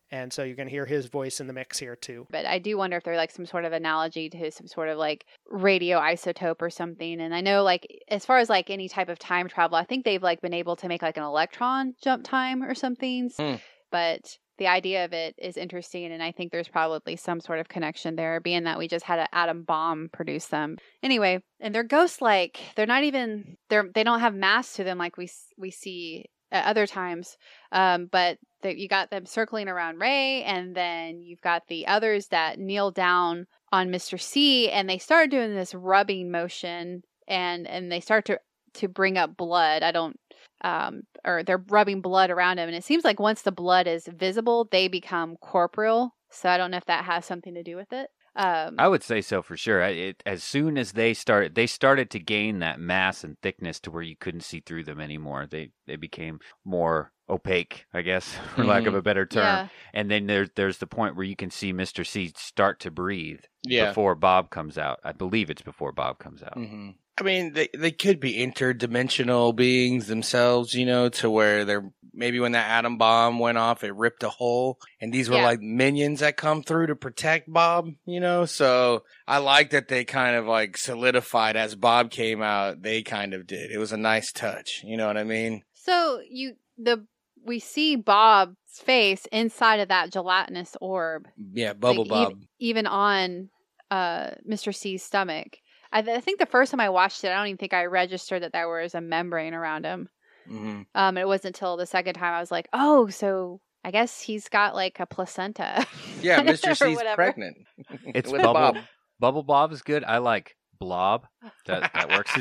And 0.09 0.31
so 0.31 0.43
you're 0.43 0.55
going 0.55 0.69
to 0.69 0.73
hear 0.73 0.85
his 0.85 1.07
voice 1.07 1.41
in 1.41 1.47
the 1.47 1.53
mix 1.53 1.77
here 1.77 1.95
too. 1.95 2.27
But 2.29 2.45
I 2.45 2.59
do 2.59 2.77
wonder 2.77 2.95
if 2.95 3.03
they're 3.03 3.17
like 3.17 3.31
some 3.31 3.45
sort 3.45 3.65
of 3.65 3.73
analogy 3.73 4.29
to 4.29 4.51
some 4.51 4.67
sort 4.67 4.87
of 4.87 4.97
like 4.97 5.25
radio 5.49 5.99
isotope 5.99 6.61
or 6.61 6.69
something. 6.69 7.19
And 7.19 7.35
I 7.35 7.41
know 7.41 7.63
like 7.63 7.85
as 8.07 8.25
far 8.25 8.37
as 8.37 8.49
like 8.49 8.69
any 8.69 8.87
type 8.87 9.09
of 9.09 9.19
time 9.19 9.49
travel, 9.49 9.77
I 9.77 9.83
think 9.83 10.05
they've 10.05 10.23
like 10.23 10.39
been 10.41 10.53
able 10.53 10.77
to 10.77 10.87
make 10.87 11.01
like 11.01 11.17
an 11.17 11.23
electron 11.23 11.93
jump 12.01 12.23
time 12.23 12.63
or 12.63 12.73
something. 12.73 13.29
Mm. 13.37 13.59
But 13.91 14.37
the 14.57 14.67
idea 14.67 15.05
of 15.05 15.13
it 15.13 15.35
is 15.37 15.57
interesting 15.57 16.11
and 16.11 16.21
i 16.21 16.31
think 16.31 16.51
there's 16.51 16.67
probably 16.67 17.15
some 17.15 17.39
sort 17.39 17.59
of 17.59 17.67
connection 17.67 18.15
there 18.15 18.39
being 18.39 18.63
that 18.63 18.77
we 18.77 18.87
just 18.87 19.05
had 19.05 19.19
an 19.19 19.27
atom 19.31 19.63
bomb 19.63 20.09
produce 20.11 20.47
them. 20.47 20.77
Anyway 21.03 21.41
and 21.59 21.73
they're 21.73 21.83
ghost 21.83 22.21
like 22.21 22.59
they're 22.75 22.85
not 22.85 23.03
even 23.03 23.57
they're 23.69 23.89
they 23.93 24.03
don't 24.03 24.19
have 24.19 24.35
mass 24.35 24.73
to 24.73 24.83
them 24.83 24.97
like 24.97 25.17
we 25.17 25.29
we 25.57 25.71
see 25.71 26.25
at 26.51 26.65
other 26.65 26.87
times 26.87 27.37
um, 27.71 28.07
but 28.11 28.37
the, 28.61 28.79
you 28.79 28.87
got 28.87 29.09
them 29.09 29.25
circling 29.25 29.67
around 29.67 29.99
ray 29.99 30.43
and 30.43 30.75
then 30.75 31.21
you've 31.21 31.41
got 31.41 31.67
the 31.67 31.87
others 31.87 32.27
that 32.27 32.59
kneel 32.59 32.91
down 32.91 33.45
on 33.71 33.89
mr 33.89 34.19
c 34.19 34.69
and 34.69 34.89
they 34.89 34.97
start 34.97 35.29
doing 35.29 35.53
this 35.53 35.73
rubbing 35.73 36.31
motion 36.31 37.03
and 37.27 37.67
and 37.67 37.91
they 37.91 37.99
start 37.99 38.25
to 38.25 38.39
to 38.77 38.87
bring 38.87 39.17
up 39.17 39.35
blood. 39.35 39.83
I 39.83 39.91
don't 39.91 40.19
um, 40.61 41.01
or 41.25 41.43
they're 41.43 41.63
rubbing 41.69 42.01
blood 42.01 42.29
around 42.29 42.57
him. 42.57 42.67
And 42.67 42.77
it 42.77 42.83
seems 42.83 43.03
like 43.03 43.19
once 43.19 43.41
the 43.41 43.51
blood 43.51 43.87
is 43.87 44.07
visible, 44.07 44.67
they 44.71 44.87
become 44.87 45.37
corporeal. 45.37 46.15
So 46.31 46.49
I 46.49 46.57
don't 46.57 46.71
know 46.71 46.77
if 46.77 46.85
that 46.85 47.05
has 47.05 47.25
something 47.25 47.53
to 47.53 47.63
do 47.63 47.75
with 47.75 47.93
it. 47.93 48.09
Um, 48.37 48.75
I 48.77 48.87
would 48.87 49.01
say 49.01 49.21
so 49.21 49.41
for 49.41 49.57
sure. 49.57 49.81
It, 49.81 50.21
as 50.25 50.43
soon 50.43 50.77
as 50.77 50.91
they 50.91 51.15
started, 51.15 51.55
they 51.55 51.65
started 51.65 52.11
to 52.11 52.19
gain 52.19 52.59
that 52.59 52.79
mass 52.79 53.23
and 53.23 53.35
thickness 53.41 53.79
to 53.81 53.91
where 53.91 54.03
you 54.03 54.15
couldn't 54.15 54.41
see 54.41 54.59
through 54.59 54.83
them 54.83 54.99
anymore. 54.99 55.47
They 55.49 55.71
they 55.87 55.95
became 55.95 56.39
more 56.63 57.11
opaque, 57.27 57.87
I 57.95 58.03
guess, 58.03 58.25
for 58.55 58.61
mm-hmm. 58.61 58.69
lack 58.69 58.81
of 58.81 58.89
mm-hmm. 58.89 58.97
a 58.97 59.01
better 59.01 59.25
term. 59.25 59.43
Yeah. 59.43 59.67
And 59.91 60.11
then 60.11 60.27
there's 60.27 60.49
there's 60.55 60.77
the 60.77 60.85
point 60.85 61.15
where 61.15 61.25
you 61.25 61.35
can 61.35 61.49
see 61.49 61.73
Mister 61.73 62.03
C 62.03 62.31
start 62.35 62.79
to 62.81 62.91
breathe 62.91 63.41
yeah. 63.63 63.87
before 63.87 64.13
Bob 64.13 64.51
comes 64.51 64.77
out. 64.77 64.99
I 65.03 65.13
believe 65.13 65.49
it's 65.49 65.63
before 65.63 65.91
Bob 65.91 66.19
comes 66.19 66.43
out. 66.43 66.57
Mm-hmm. 66.57 66.91
I 67.19 67.23
mean, 67.23 67.53
they 67.53 67.69
they 67.75 67.91
could 67.91 68.19
be 68.19 68.37
interdimensional 68.37 69.55
beings 69.55 70.07
themselves, 70.07 70.73
you 70.73 70.85
know, 70.85 71.09
to 71.09 71.29
where 71.29 71.65
they're 71.65 71.91
maybe 72.13 72.39
when 72.39 72.53
that 72.53 72.69
atom 72.69 72.97
bomb 72.97 73.39
went 73.39 73.57
off, 73.57 73.83
it 73.83 73.95
ripped 73.95 74.23
a 74.23 74.29
hole, 74.29 74.79
and 74.99 75.13
these 75.13 75.29
were 75.29 75.37
yeah. 75.37 75.45
like 75.45 75.61
minions 75.61 76.19
that 76.19 76.35
come 76.35 76.63
through 76.63 76.87
to 76.87 76.95
protect 76.95 77.51
Bob, 77.51 77.89
you 78.05 78.19
know. 78.19 78.45
So 78.45 79.03
I 79.27 79.37
like 79.37 79.69
that 79.69 79.87
they 79.87 80.03
kind 80.03 80.35
of 80.35 80.45
like 80.45 80.77
solidified 80.77 81.55
as 81.55 81.75
Bob 81.75 82.11
came 82.11 82.41
out. 82.41 82.81
They 82.81 83.03
kind 83.03 83.33
of 83.33 83.47
did. 83.47 83.71
It 83.71 83.77
was 83.77 83.91
a 83.91 83.97
nice 83.97 84.31
touch, 84.31 84.81
you 84.83 84.97
know 84.97 85.07
what 85.07 85.17
I 85.17 85.23
mean? 85.23 85.63
So 85.73 86.21
you 86.29 86.55
the 86.77 87.05
we 87.45 87.59
see 87.59 87.95
Bob's 87.95 88.55
face 88.73 89.25
inside 89.31 89.79
of 89.79 89.87
that 89.87 90.11
gelatinous 90.11 90.75
orb. 90.81 91.27
Yeah, 91.53 91.73
bubble 91.73 92.03
like, 92.03 92.09
Bob. 92.09 92.31
Even, 92.31 92.47
even 92.59 92.87
on 92.87 93.49
uh 93.89 94.31
Mr. 94.47 94.75
C's 94.75 95.03
stomach 95.03 95.59
I, 95.91 96.01
th- 96.01 96.17
I, 96.17 96.21
think 96.21 96.39
the 96.39 96.45
first 96.45 96.71
time 96.71 96.79
I 96.79 96.89
watched 96.89 97.23
it, 97.23 97.29
I 97.29 97.35
don't 97.35 97.47
even 97.47 97.57
think 97.57 97.73
I 97.73 97.85
registered 97.85 98.43
that 98.43 98.51
there 98.53 98.69
was 98.69 98.95
a 98.95 99.01
membrane 99.01 99.53
around 99.53 99.85
him. 99.85 100.09
Mm-hmm. 100.49 100.81
Um, 100.95 101.17
it 101.17 101.27
wasn't 101.27 101.55
until 101.55 101.77
the 101.77 101.85
second 101.85 102.15
time 102.15 102.33
I 102.33 102.39
was 102.39 102.51
like, 102.51 102.67
oh, 102.73 103.07
so 103.09 103.59
I 103.83 103.91
guess 103.91 104.21
he's 104.21 104.49
got 104.49 104.75
like 104.75 104.99
a 104.99 105.05
placenta. 105.05 105.85
Yeah, 106.21 106.41
Mr. 106.41 106.75
C's 106.75 106.99
pregnant. 107.13 107.57
It's 108.07 108.31
bubble. 108.31 108.53
Bob. 108.53 108.77
Bubble 109.19 109.43
Bob 109.43 109.71
is 109.71 109.83
good. 109.83 110.03
I 110.03 110.17
like 110.17 110.55
Blob. 110.79 111.27
That 111.67 111.91
that 111.93 112.09
works. 112.09 112.35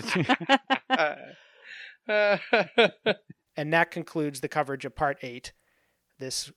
and 3.57 3.73
that 3.73 3.91
concludes 3.91 4.41
the 4.41 4.49
coverage 4.49 4.87
of 4.87 4.97
part 4.97 5.19
eight. 5.23 5.53
This 6.19 6.51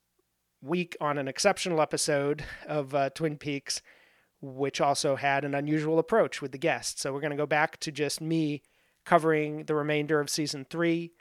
week 0.61 0.95
on 1.01 1.17
an 1.17 1.27
exceptional 1.27 1.81
episode 1.81 2.45
of 2.65 2.95
uh, 2.95 3.09
Twin 3.09 3.37
Peaks 3.37 3.81
which 4.41 4.79
also 4.79 5.15
had 5.15 5.43
an 5.43 5.53
unusual 5.53 5.99
approach 5.99 6.41
with 6.41 6.51
the 6.51 6.57
guests. 6.57 7.01
So 7.01 7.13
we're 7.13 7.21
going 7.21 7.31
to 7.31 7.37
go 7.37 7.45
back 7.45 7.79
to 7.81 7.91
just 7.91 8.21
me 8.21 8.61
covering 9.05 9.65
the 9.65 9.75
remainder 9.75 10.19
of 10.19 10.29
season 10.29 10.65
three. 10.69 11.11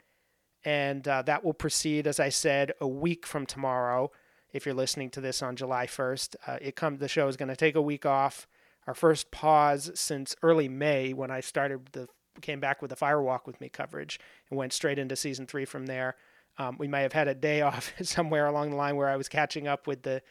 And 0.63 1.07
uh, 1.07 1.21
that 1.23 1.43
will 1.43 1.53
proceed, 1.53 2.05
as 2.07 2.19
I 2.19 2.29
said, 2.29 2.73
a 2.81 2.87
week 2.87 3.25
from 3.25 3.45
tomorrow. 3.45 4.11
If 4.51 4.65
you're 4.65 4.75
listening 4.75 5.09
to 5.11 5.21
this 5.21 5.41
on 5.41 5.55
July 5.55 5.85
1st, 5.85 6.35
uh, 6.47 6.57
it 6.61 6.75
come 6.75 6.97
the 6.97 7.07
show 7.07 7.27
is 7.27 7.37
going 7.37 7.49
to 7.49 7.55
take 7.55 7.75
a 7.75 7.81
week 7.81 8.05
off. 8.05 8.47
Our 8.87 8.93
first 8.93 9.31
pause 9.31 9.91
since 9.95 10.35
early 10.41 10.67
May 10.67 11.13
when 11.13 11.31
I 11.31 11.41
started 11.41 11.89
the 11.91 12.07
came 12.41 12.59
back 12.59 12.81
with 12.81 12.89
the 12.89 12.95
Fire 12.95 13.21
Walk 13.21 13.45
with 13.45 13.59
Me 13.59 13.69
coverage 13.69 14.19
and 14.49 14.57
went 14.57 14.73
straight 14.73 14.97
into 14.97 15.15
season 15.15 15.45
three 15.45 15.65
from 15.65 15.85
there. 15.85 16.15
Um, 16.57 16.77
we 16.79 16.87
may 16.87 17.01
have 17.01 17.13
had 17.13 17.27
a 17.27 17.35
day 17.35 17.61
off 17.63 17.93
somewhere 18.01 18.47
along 18.47 18.71
the 18.71 18.75
line 18.77 18.95
where 18.95 19.09
I 19.09 19.17
was 19.17 19.29
catching 19.29 19.67
up 19.67 19.87
with 19.87 20.03
the 20.03 20.21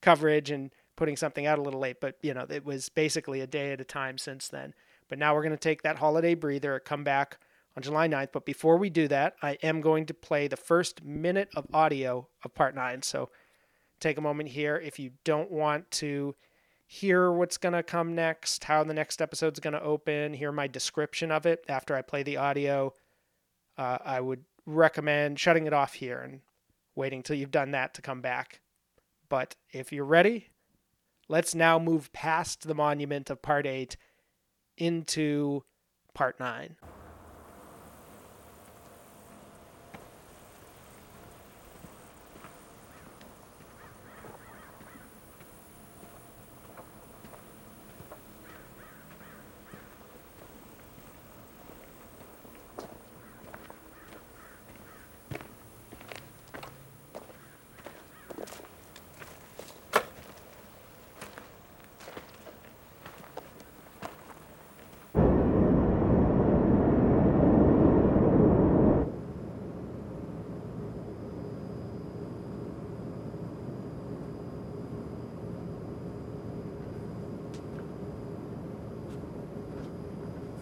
coverage 0.00 0.50
and 0.50 0.70
putting 0.96 1.16
something 1.16 1.46
out 1.46 1.58
a 1.58 1.62
little 1.62 1.80
late, 1.80 2.00
but 2.00 2.16
you 2.22 2.34
know, 2.34 2.46
it 2.48 2.64
was 2.64 2.88
basically 2.88 3.40
a 3.40 3.46
day 3.46 3.72
at 3.72 3.80
a 3.80 3.84
time 3.84 4.18
since 4.18 4.48
then. 4.48 4.74
But 5.08 5.18
now 5.18 5.34
we're 5.34 5.42
going 5.42 5.52
to 5.52 5.58
take 5.58 5.82
that 5.82 5.98
holiday 5.98 6.34
breather, 6.34 6.80
come 6.80 7.04
back 7.04 7.38
on 7.76 7.82
July 7.82 8.08
9th. 8.08 8.30
But 8.32 8.44
before 8.44 8.76
we 8.76 8.90
do 8.90 9.06
that, 9.08 9.36
I 9.42 9.58
am 9.62 9.80
going 9.80 10.06
to 10.06 10.14
play 10.14 10.48
the 10.48 10.56
first 10.56 11.04
minute 11.04 11.48
of 11.54 11.66
audio 11.72 12.28
of 12.44 12.54
part 12.54 12.74
nine. 12.74 13.02
So 13.02 13.30
take 14.00 14.18
a 14.18 14.22
moment 14.22 14.48
here. 14.48 14.76
If 14.76 14.98
you 14.98 15.12
don't 15.24 15.50
want 15.50 15.90
to 15.92 16.34
hear 16.86 17.32
what's 17.32 17.56
going 17.56 17.74
to 17.74 17.82
come 17.82 18.14
next, 18.14 18.64
how 18.64 18.84
the 18.84 18.94
next 18.94 19.20
episode's 19.20 19.60
going 19.60 19.74
to 19.74 19.82
open, 19.82 20.34
hear 20.34 20.52
my 20.52 20.66
description 20.66 21.30
of 21.30 21.46
it 21.46 21.64
after 21.68 21.94
I 21.94 22.02
play 22.02 22.22
the 22.22 22.36
audio, 22.36 22.94
uh, 23.76 23.98
I 24.04 24.20
would 24.20 24.44
recommend 24.64 25.38
shutting 25.38 25.66
it 25.66 25.72
off 25.72 25.94
here 25.94 26.20
and 26.20 26.40
waiting 26.94 27.22
till 27.22 27.36
you've 27.36 27.50
done 27.50 27.72
that 27.72 27.94
to 27.94 28.02
come 28.02 28.20
back. 28.20 28.60
But 29.28 29.56
if 29.72 29.92
you're 29.92 30.04
ready, 30.04 30.48
let's 31.28 31.54
now 31.54 31.78
move 31.78 32.12
past 32.12 32.66
the 32.66 32.74
monument 32.74 33.30
of 33.30 33.42
part 33.42 33.66
8 33.66 33.96
into 34.76 35.62
part 36.14 36.38
9. 36.38 36.76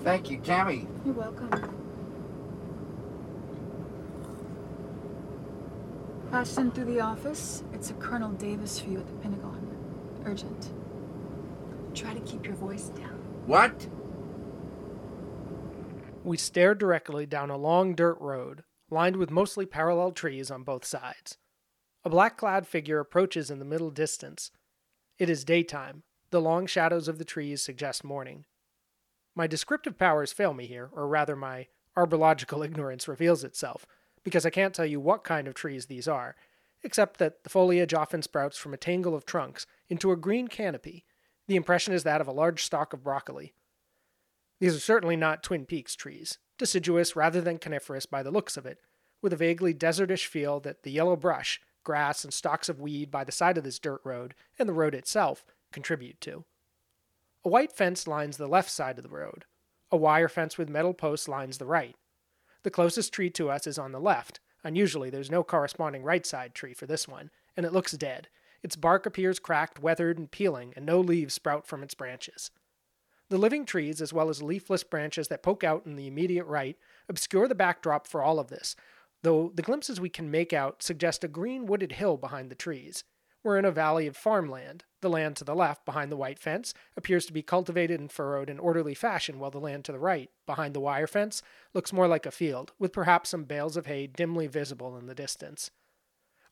Thank 0.05 0.31
you, 0.31 0.37
Tammy. 0.37 0.87
You're 1.07 1.15
welcome. 1.15 1.51
Patched 6.31 6.59
in 6.59 6.71
through 6.73 6.85
the 6.85 7.01
office. 7.01 7.65
It's 7.73 7.89
a 7.89 7.95
Colonel 7.95 8.33
Davis 8.33 8.79
for 8.79 8.91
you 8.91 8.99
at 8.99 9.07
the 9.07 9.15
Pentagon. 9.15 9.67
Urgent. 10.27 10.73
Try 11.95 12.13
to 12.13 12.21
keep 12.21 12.45
your 12.45 12.55
voice 12.55 12.89
down. 12.89 13.19
What? 13.47 13.89
We 16.23 16.37
stare 16.37 16.75
directly 16.75 17.25
down 17.25 17.49
a 17.51 17.57
long 17.57 17.95
dirt 17.95 18.19
road, 18.21 18.65
lined 18.91 19.17
with 19.17 19.31
mostly 19.31 19.65
parallel 19.65 20.13
trees 20.13 20.51
on 20.51 20.65
both 20.65 20.85
sides. 20.85 21.39
A 22.05 22.11
black 22.11 22.37
clad 22.37 22.67
figure 22.67 23.01
approaches 23.01 23.51
in 23.51 23.59
the 23.59 23.65
middle 23.65 23.91
distance. 23.91 24.51
It 25.19 25.31
is 25.31 25.45
daytime. 25.45 26.03
The 26.31 26.43
long 26.43 26.67
shadows 26.67 27.09
of 27.09 27.17
the 27.17 27.25
trees 27.25 27.63
suggest 27.63 28.05
morning. 28.05 28.45
My 29.35 29.47
descriptive 29.47 29.99
powers 29.99 30.33
fail 30.33 30.55
me 30.55 30.67
here, 30.67 30.91
or 30.93 31.09
rather, 31.09 31.35
my 31.35 31.67
arbological 31.97 32.65
ignorance 32.65 33.09
reveals 33.09 33.45
itself, 33.45 33.87
because 34.23 34.47
I 34.47 34.51
can't 34.51 34.75
tell 34.75 34.87
you 34.87 35.01
what 35.01 35.25
kind 35.25 35.49
of 35.49 35.55
trees 35.55 35.87
these 35.87 36.07
are, 36.07 36.37
except 36.83 37.19
that 37.19 37.43
the 37.43 37.51
foliage 37.51 37.95
often 37.95 38.23
sprouts 38.23 38.59
from 38.59 38.75
a 38.75 38.79
tangle 38.79 39.15
of 39.15 39.27
trunks 39.27 39.67
into 39.89 40.13
a 40.13 40.17
green 40.17 40.49
canopy. 40.49 41.05
The 41.49 41.57
impression 41.57 41.95
is 41.95 42.05
that 42.05 42.21
of 42.21 42.29
a 42.29 42.33
large 42.33 42.63
stalk 42.63 42.93
of 42.93 43.03
broccoli. 43.03 43.55
These 44.61 44.77
are 44.77 44.81
certainly 44.81 45.17
not 45.17 45.43
Twin 45.43 45.67
Peaks 45.67 45.97
trees, 45.97 46.39
deciduous 46.59 47.17
rather 47.17 47.41
than 47.41 47.59
coniferous 47.59 48.07
by 48.07 48.23
the 48.23 48.31
looks 48.31 48.57
of 48.57 48.67
it, 48.67 48.79
with 49.21 49.33
a 49.33 49.37
vaguely 49.37 49.73
desertish 49.73 50.27
feel 50.27 50.61
that 50.61 50.85
the 50.85 50.93
yellow 50.93 51.17
brush, 51.17 51.61
grass, 51.83 52.23
and 52.25 52.33
stalks 52.33 52.69
of 52.69 52.81
weed 52.81 53.11
by 53.11 53.25
the 53.25 53.33
side 53.33 53.59
of 53.59 53.65
this 53.65 53.79
dirt 53.79 54.01
road, 54.05 54.35
and 54.59 54.69
the 54.69 54.73
road 54.73 54.95
itself, 54.95 55.45
contribute 55.73 56.21
to. 56.21 56.45
A 57.45 57.51
white 57.51 57.73
fence 57.73 58.07
lines 58.07 58.39
the 58.39 58.47
left 58.47 58.71
side 58.71 58.97
of 58.99 59.03
the 59.03 59.11
road. 59.11 59.45
A 59.91 59.99
wire 59.99 60.29
fence 60.29 60.57
with 60.57 60.71
metal 60.71 60.95
posts 60.95 61.29
lines 61.29 61.59
the 61.59 61.67
right. 61.67 61.95
The 62.63 62.71
closest 62.71 63.13
tree 63.13 63.29
to 63.31 63.51
us 63.51 63.67
is 63.67 63.79
on 63.79 63.93
the 63.93 64.01
left. 64.01 64.41
Unusually, 64.63 65.11
there's 65.11 65.31
no 65.31 65.45
corresponding 65.45 66.03
right 66.03 66.25
side 66.25 66.55
tree 66.55 66.73
for 66.73 66.87
this 66.87 67.07
one, 67.07 67.31
and 67.55 67.67
it 67.67 67.73
looks 67.73 67.93
dead. 67.93 68.29
Its 68.63 68.77
bark 68.77 69.05
appears 69.05 69.39
cracked, 69.39 69.79
weathered, 69.79 70.17
and 70.17 70.31
peeling, 70.31 70.73
and 70.75 70.87
no 70.87 71.01
leaves 71.01 71.35
sprout 71.35 71.67
from 71.67 71.83
its 71.83 71.93
branches. 71.93 72.51
The 73.29 73.37
living 73.37 73.67
trees, 73.67 74.01
as 74.01 74.13
well 74.13 74.31
as 74.31 74.43
leafless 74.43 74.83
branches 74.83 75.29
that 75.29 75.43
poke 75.43 75.63
out 75.63 75.85
in 75.85 75.97
the 75.97 76.07
immediate 76.07 76.47
right, 76.47 76.79
obscure 77.11 77.47
the 77.47 77.55
backdrop 77.55 78.07
for 78.07 78.23
all 78.23 78.39
of 78.39 78.49
this, 78.49 78.75
though 79.23 79.53
the 79.55 79.63
glimpses 79.63 80.01
we 80.01 80.09
can 80.09 80.31
make 80.31 80.55
out 80.55 80.83
suggest 80.83 81.25
a 81.25 81.29
green 81.29 81.67
wooded 81.67 81.93
hill 81.93 82.17
behind 82.17 82.51
the 82.51 82.55
trees. 82.55 83.05
We're 83.45 83.59
in 83.59 83.67
a 83.67 83.71
valley 83.71 84.07
of 84.07 84.17
farmland. 84.17 84.85
The 85.03 85.11
land 85.11 85.37
to 85.37 85.45
the 85.45 85.55
left, 85.55 85.85
behind 85.85 86.11
the 86.11 86.17
white 86.17 86.39
fence, 86.39 86.73
appears 86.97 87.27
to 87.27 87.33
be 87.33 87.43
cultivated 87.43 88.01
and 88.01 88.11
furrowed 88.11 88.49
in 88.49 88.59
orderly 88.59 88.95
fashion, 88.95 89.39
while 89.39 89.51
the 89.51 89.61
land 89.61 89.85
to 89.85 89.93
the 89.93 89.99
right, 89.99 90.31
behind 90.47 90.73
the 90.73 90.81
wire 90.81 91.07
fence, 91.07 91.43
looks 91.75 91.93
more 91.93 92.09
like 92.09 92.25
a 92.25 92.31
field, 92.31 92.73
with 92.79 92.91
perhaps 92.91 93.29
some 93.29 93.45
bales 93.45 93.77
of 93.77 93.85
hay 93.85 94.07
dimly 94.07 94.47
visible 94.47 94.97
in 94.97 95.07
the 95.07 95.15
distance. 95.15 95.71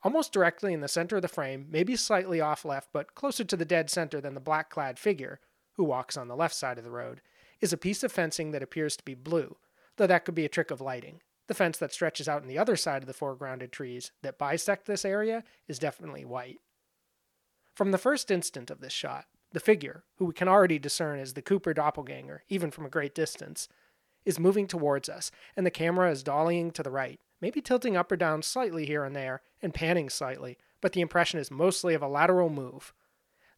Almost 0.02 0.34
directly 0.34 0.74
in 0.74 0.82
the 0.82 0.88
center 0.88 1.16
of 1.16 1.22
the 1.22 1.28
frame, 1.28 1.66
maybe 1.70 1.96
slightly 1.96 2.42
off 2.42 2.62
left, 2.62 2.90
but 2.92 3.14
closer 3.14 3.42
to 3.42 3.56
the 3.56 3.64
dead 3.64 3.88
center 3.88 4.20
than 4.20 4.34
the 4.34 4.40
black 4.40 4.68
clad 4.68 4.98
figure, 4.98 5.40
who 5.76 5.84
walks 5.84 6.18
on 6.18 6.28
the 6.28 6.36
left 6.36 6.54
side 6.54 6.76
of 6.76 6.84
the 6.84 6.90
road, 6.90 7.22
is 7.62 7.72
a 7.72 7.78
piece 7.78 8.02
of 8.02 8.12
fencing 8.12 8.50
that 8.50 8.62
appears 8.62 8.98
to 8.98 9.04
be 9.04 9.14
blue, 9.14 9.56
though 9.96 10.06
that 10.06 10.26
could 10.26 10.34
be 10.34 10.44
a 10.44 10.50
trick 10.50 10.70
of 10.70 10.82
lighting. 10.82 11.22
The 11.46 11.54
fence 11.54 11.78
that 11.78 11.92
stretches 11.92 12.28
out 12.28 12.42
on 12.42 12.48
the 12.48 12.58
other 12.58 12.76
side 12.76 13.02
of 13.02 13.06
the 13.06 13.14
foregrounded 13.14 13.70
trees 13.70 14.12
that 14.20 14.36
bisect 14.36 14.84
this 14.84 15.06
area 15.06 15.42
is 15.68 15.78
definitely 15.78 16.26
white. 16.26 16.60
From 17.74 17.90
the 17.90 17.98
first 17.98 18.30
instant 18.30 18.70
of 18.70 18.80
this 18.80 18.92
shot, 18.92 19.26
the 19.52 19.60
figure, 19.60 20.04
who 20.16 20.26
we 20.26 20.34
can 20.34 20.48
already 20.48 20.78
discern 20.78 21.18
as 21.18 21.34
the 21.34 21.42
Cooper 21.42 21.72
doppelganger, 21.72 22.44
even 22.48 22.70
from 22.70 22.84
a 22.84 22.90
great 22.90 23.14
distance, 23.14 23.68
is 24.24 24.38
moving 24.38 24.66
towards 24.66 25.08
us, 25.08 25.30
and 25.56 25.66
the 25.66 25.70
camera 25.70 26.10
is 26.10 26.22
dollying 26.22 26.72
to 26.72 26.82
the 26.82 26.90
right, 26.90 27.20
maybe 27.40 27.60
tilting 27.60 27.96
up 27.96 28.12
or 28.12 28.16
down 28.16 28.42
slightly 28.42 28.86
here 28.86 29.04
and 29.04 29.16
there, 29.16 29.42
and 29.60 29.74
panning 29.74 30.08
slightly, 30.08 30.58
but 30.80 30.92
the 30.92 31.00
impression 31.00 31.40
is 31.40 31.50
mostly 31.50 31.94
of 31.94 32.02
a 32.02 32.08
lateral 32.08 32.50
move. 32.50 32.92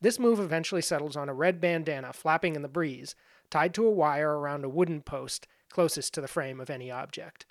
This 0.00 0.18
move 0.18 0.40
eventually 0.40 0.82
settles 0.82 1.16
on 1.16 1.28
a 1.28 1.34
red 1.34 1.60
bandana 1.60 2.12
flapping 2.12 2.56
in 2.56 2.62
the 2.62 2.68
breeze, 2.68 3.14
tied 3.50 3.74
to 3.74 3.86
a 3.86 3.90
wire 3.90 4.38
around 4.38 4.64
a 4.64 4.68
wooden 4.68 5.02
post 5.02 5.46
closest 5.70 6.14
to 6.14 6.20
the 6.20 6.28
frame 6.28 6.60
of 6.60 6.70
any 6.70 6.90
object. 6.90 7.46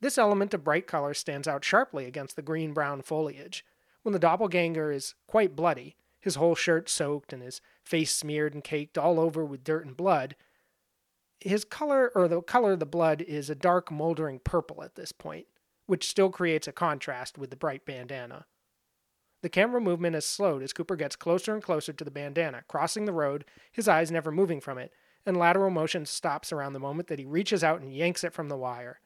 This 0.00 0.18
element 0.18 0.52
of 0.52 0.64
bright 0.64 0.88
color 0.88 1.14
stands 1.14 1.46
out 1.46 1.64
sharply 1.64 2.06
against 2.06 2.34
the 2.34 2.42
green 2.42 2.72
brown 2.72 3.02
foliage, 3.02 3.64
when 4.02 4.12
the 4.12 4.18
doppelganger 4.18 4.90
is 4.90 5.14
quite 5.26 5.56
bloody, 5.56 5.96
his 6.20 6.36
whole 6.36 6.54
shirt 6.54 6.88
soaked 6.88 7.32
and 7.32 7.42
his 7.42 7.60
face 7.84 8.14
smeared 8.14 8.54
and 8.54 8.62
caked 8.62 8.96
all 8.96 9.18
over 9.18 9.44
with 9.44 9.64
dirt 9.64 9.84
and 9.84 9.96
blood. 9.96 10.36
His 11.40 11.64
color, 11.64 12.12
or 12.14 12.28
the 12.28 12.40
color 12.40 12.72
of 12.72 12.80
the 12.80 12.86
blood, 12.86 13.20
is 13.22 13.50
a 13.50 13.54
dark, 13.56 13.90
moldering 13.90 14.38
purple 14.38 14.82
at 14.84 14.94
this 14.94 15.10
point, 15.10 15.46
which 15.86 16.08
still 16.08 16.30
creates 16.30 16.68
a 16.68 16.72
contrast 16.72 17.36
with 17.36 17.50
the 17.50 17.56
bright 17.56 17.84
bandana. 17.84 18.46
The 19.42 19.48
camera 19.48 19.80
movement 19.80 20.14
is 20.14 20.24
slowed 20.24 20.62
as 20.62 20.72
Cooper 20.72 20.94
gets 20.94 21.16
closer 21.16 21.52
and 21.52 21.62
closer 21.62 21.92
to 21.92 22.04
the 22.04 22.12
bandana, 22.12 22.62
crossing 22.68 23.06
the 23.06 23.12
road, 23.12 23.44
his 23.72 23.88
eyes 23.88 24.12
never 24.12 24.30
moving 24.30 24.60
from 24.60 24.78
it, 24.78 24.92
and 25.26 25.36
lateral 25.36 25.70
motion 25.70 26.06
stops 26.06 26.52
around 26.52 26.72
the 26.72 26.78
moment 26.78 27.08
that 27.08 27.18
he 27.18 27.24
reaches 27.24 27.64
out 27.64 27.80
and 27.80 27.92
yanks 27.92 28.22
it 28.22 28.32
from 28.32 28.48
the 28.48 28.56
wire. 28.56 29.00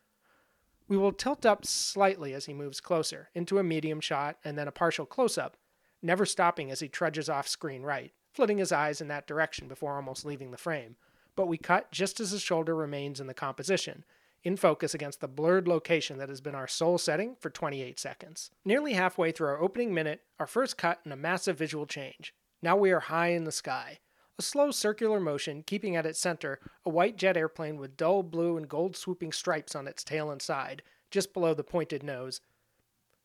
We 0.88 0.96
will 0.96 1.12
tilt 1.12 1.44
up 1.44 1.66
slightly 1.66 2.32
as 2.32 2.46
he 2.46 2.54
moves 2.54 2.80
closer, 2.80 3.30
into 3.34 3.58
a 3.58 3.64
medium 3.64 4.00
shot 4.00 4.38
and 4.44 4.56
then 4.56 4.68
a 4.68 4.72
partial 4.72 5.04
close 5.04 5.36
up, 5.36 5.56
never 6.00 6.24
stopping 6.24 6.70
as 6.70 6.80
he 6.80 6.88
trudges 6.88 7.28
off 7.28 7.48
screen 7.48 7.82
right, 7.82 8.12
flitting 8.32 8.58
his 8.58 8.70
eyes 8.72 9.00
in 9.00 9.08
that 9.08 9.26
direction 9.26 9.66
before 9.66 9.96
almost 9.96 10.24
leaving 10.24 10.52
the 10.52 10.56
frame. 10.56 10.96
But 11.34 11.48
we 11.48 11.58
cut 11.58 11.90
just 11.90 12.20
as 12.20 12.30
his 12.30 12.42
shoulder 12.42 12.74
remains 12.74 13.20
in 13.20 13.26
the 13.26 13.34
composition, 13.34 14.04
in 14.44 14.56
focus 14.56 14.94
against 14.94 15.20
the 15.20 15.28
blurred 15.28 15.66
location 15.66 16.18
that 16.18 16.28
has 16.28 16.40
been 16.40 16.54
our 16.54 16.68
sole 16.68 16.98
setting 16.98 17.34
for 17.40 17.50
28 17.50 17.98
seconds. 17.98 18.52
Nearly 18.64 18.92
halfway 18.92 19.32
through 19.32 19.48
our 19.48 19.60
opening 19.60 19.92
minute, 19.92 20.20
our 20.38 20.46
first 20.46 20.78
cut 20.78 21.00
and 21.02 21.12
a 21.12 21.16
massive 21.16 21.58
visual 21.58 21.86
change. 21.86 22.32
Now 22.62 22.76
we 22.76 22.92
are 22.92 23.00
high 23.00 23.28
in 23.28 23.44
the 23.44 23.52
sky. 23.52 23.98
A 24.38 24.42
slow 24.42 24.70
circular 24.70 25.18
motion, 25.18 25.62
keeping 25.62 25.96
at 25.96 26.04
its 26.04 26.18
center 26.18 26.60
a 26.84 26.90
white 26.90 27.16
jet 27.16 27.36
airplane 27.36 27.78
with 27.78 27.96
dull 27.96 28.22
blue 28.22 28.56
and 28.56 28.68
gold 28.68 28.96
swooping 28.96 29.32
stripes 29.32 29.74
on 29.74 29.88
its 29.88 30.04
tail 30.04 30.30
and 30.30 30.42
side, 30.42 30.82
just 31.10 31.32
below 31.32 31.54
the 31.54 31.64
pointed 31.64 32.02
nose, 32.02 32.40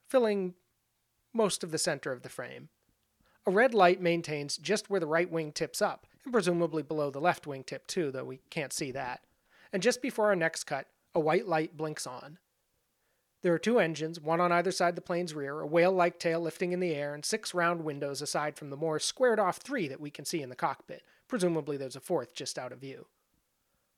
filling 0.07 0.53
most 1.33 1.63
of 1.63 1.71
the 1.71 1.77
center 1.77 2.11
of 2.11 2.21
the 2.21 2.29
frame. 2.29 2.69
A 3.45 3.51
red 3.51 3.73
light 3.73 3.99
maintains 3.99 4.57
just 4.57 4.89
where 4.89 4.99
the 4.99 5.07
right 5.07 5.29
wing 5.29 5.51
tips 5.51 5.81
up, 5.81 6.07
and 6.23 6.31
presumably 6.31 6.83
below 6.83 7.09
the 7.09 7.19
left 7.19 7.45
wing 7.47 7.63
tip 7.63 7.87
too, 7.87 8.11
though 8.11 8.23
we 8.23 8.39
can't 8.49 8.71
see 8.71 8.91
that. 8.91 9.21
And 9.73 9.81
just 9.81 10.01
before 10.01 10.27
our 10.27 10.35
next 10.35 10.65
cut, 10.65 10.87
a 11.13 11.19
white 11.19 11.47
light 11.47 11.75
blinks 11.75 12.07
on. 12.07 12.37
There 13.41 13.53
are 13.53 13.59
two 13.59 13.79
engines, 13.79 14.19
one 14.19 14.39
on 14.39 14.51
either 14.51 14.71
side 14.71 14.95
the 14.95 15.01
plane's 15.01 15.33
rear, 15.33 15.61
a 15.61 15.65
whale 15.65 15.91
like 15.91 16.19
tail 16.19 16.39
lifting 16.39 16.73
in 16.73 16.79
the 16.79 16.93
air, 16.93 17.15
and 17.15 17.25
six 17.25 17.55
round 17.55 17.83
windows 17.83 18.21
aside 18.21 18.55
from 18.55 18.69
the 18.69 18.77
more 18.77 18.99
squared 18.99 19.39
off 19.39 19.57
three 19.57 19.87
that 19.87 19.99
we 19.99 20.11
can 20.11 20.25
see 20.25 20.43
in 20.43 20.49
the 20.49 20.55
cockpit. 20.55 21.03
Presumably, 21.27 21.75
there's 21.75 21.95
a 21.95 22.01
fourth 22.01 22.35
just 22.35 22.59
out 22.59 22.71
of 22.71 22.79
view. 22.79 23.07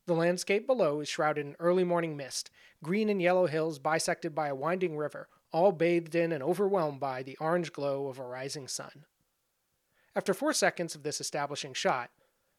The 0.05 0.13
landscape 0.13 0.65
below 0.65 1.01
is 1.01 1.09
shrouded 1.09 1.45
in 1.45 1.55
early 1.59 1.83
morning 1.83 2.15
mist, 2.15 2.51
green 2.81 3.09
and 3.09 3.21
yellow 3.21 3.47
hills 3.47 3.79
bisected 3.79 4.33
by 4.33 4.47
a 4.47 4.55
winding 4.55 4.95
river, 4.95 5.27
all 5.51 5.73
bathed 5.73 6.15
in 6.15 6.31
and 6.31 6.43
overwhelmed 6.43 7.01
by 7.01 7.21
the 7.21 7.37
orange 7.37 7.73
glow 7.73 8.07
of 8.07 8.19
a 8.19 8.23
rising 8.23 8.67
sun. 8.67 9.05
After 10.15 10.33
four 10.33 10.53
seconds 10.53 10.95
of 10.95 11.03
this 11.03 11.19
establishing 11.19 11.73
shot, 11.73 12.11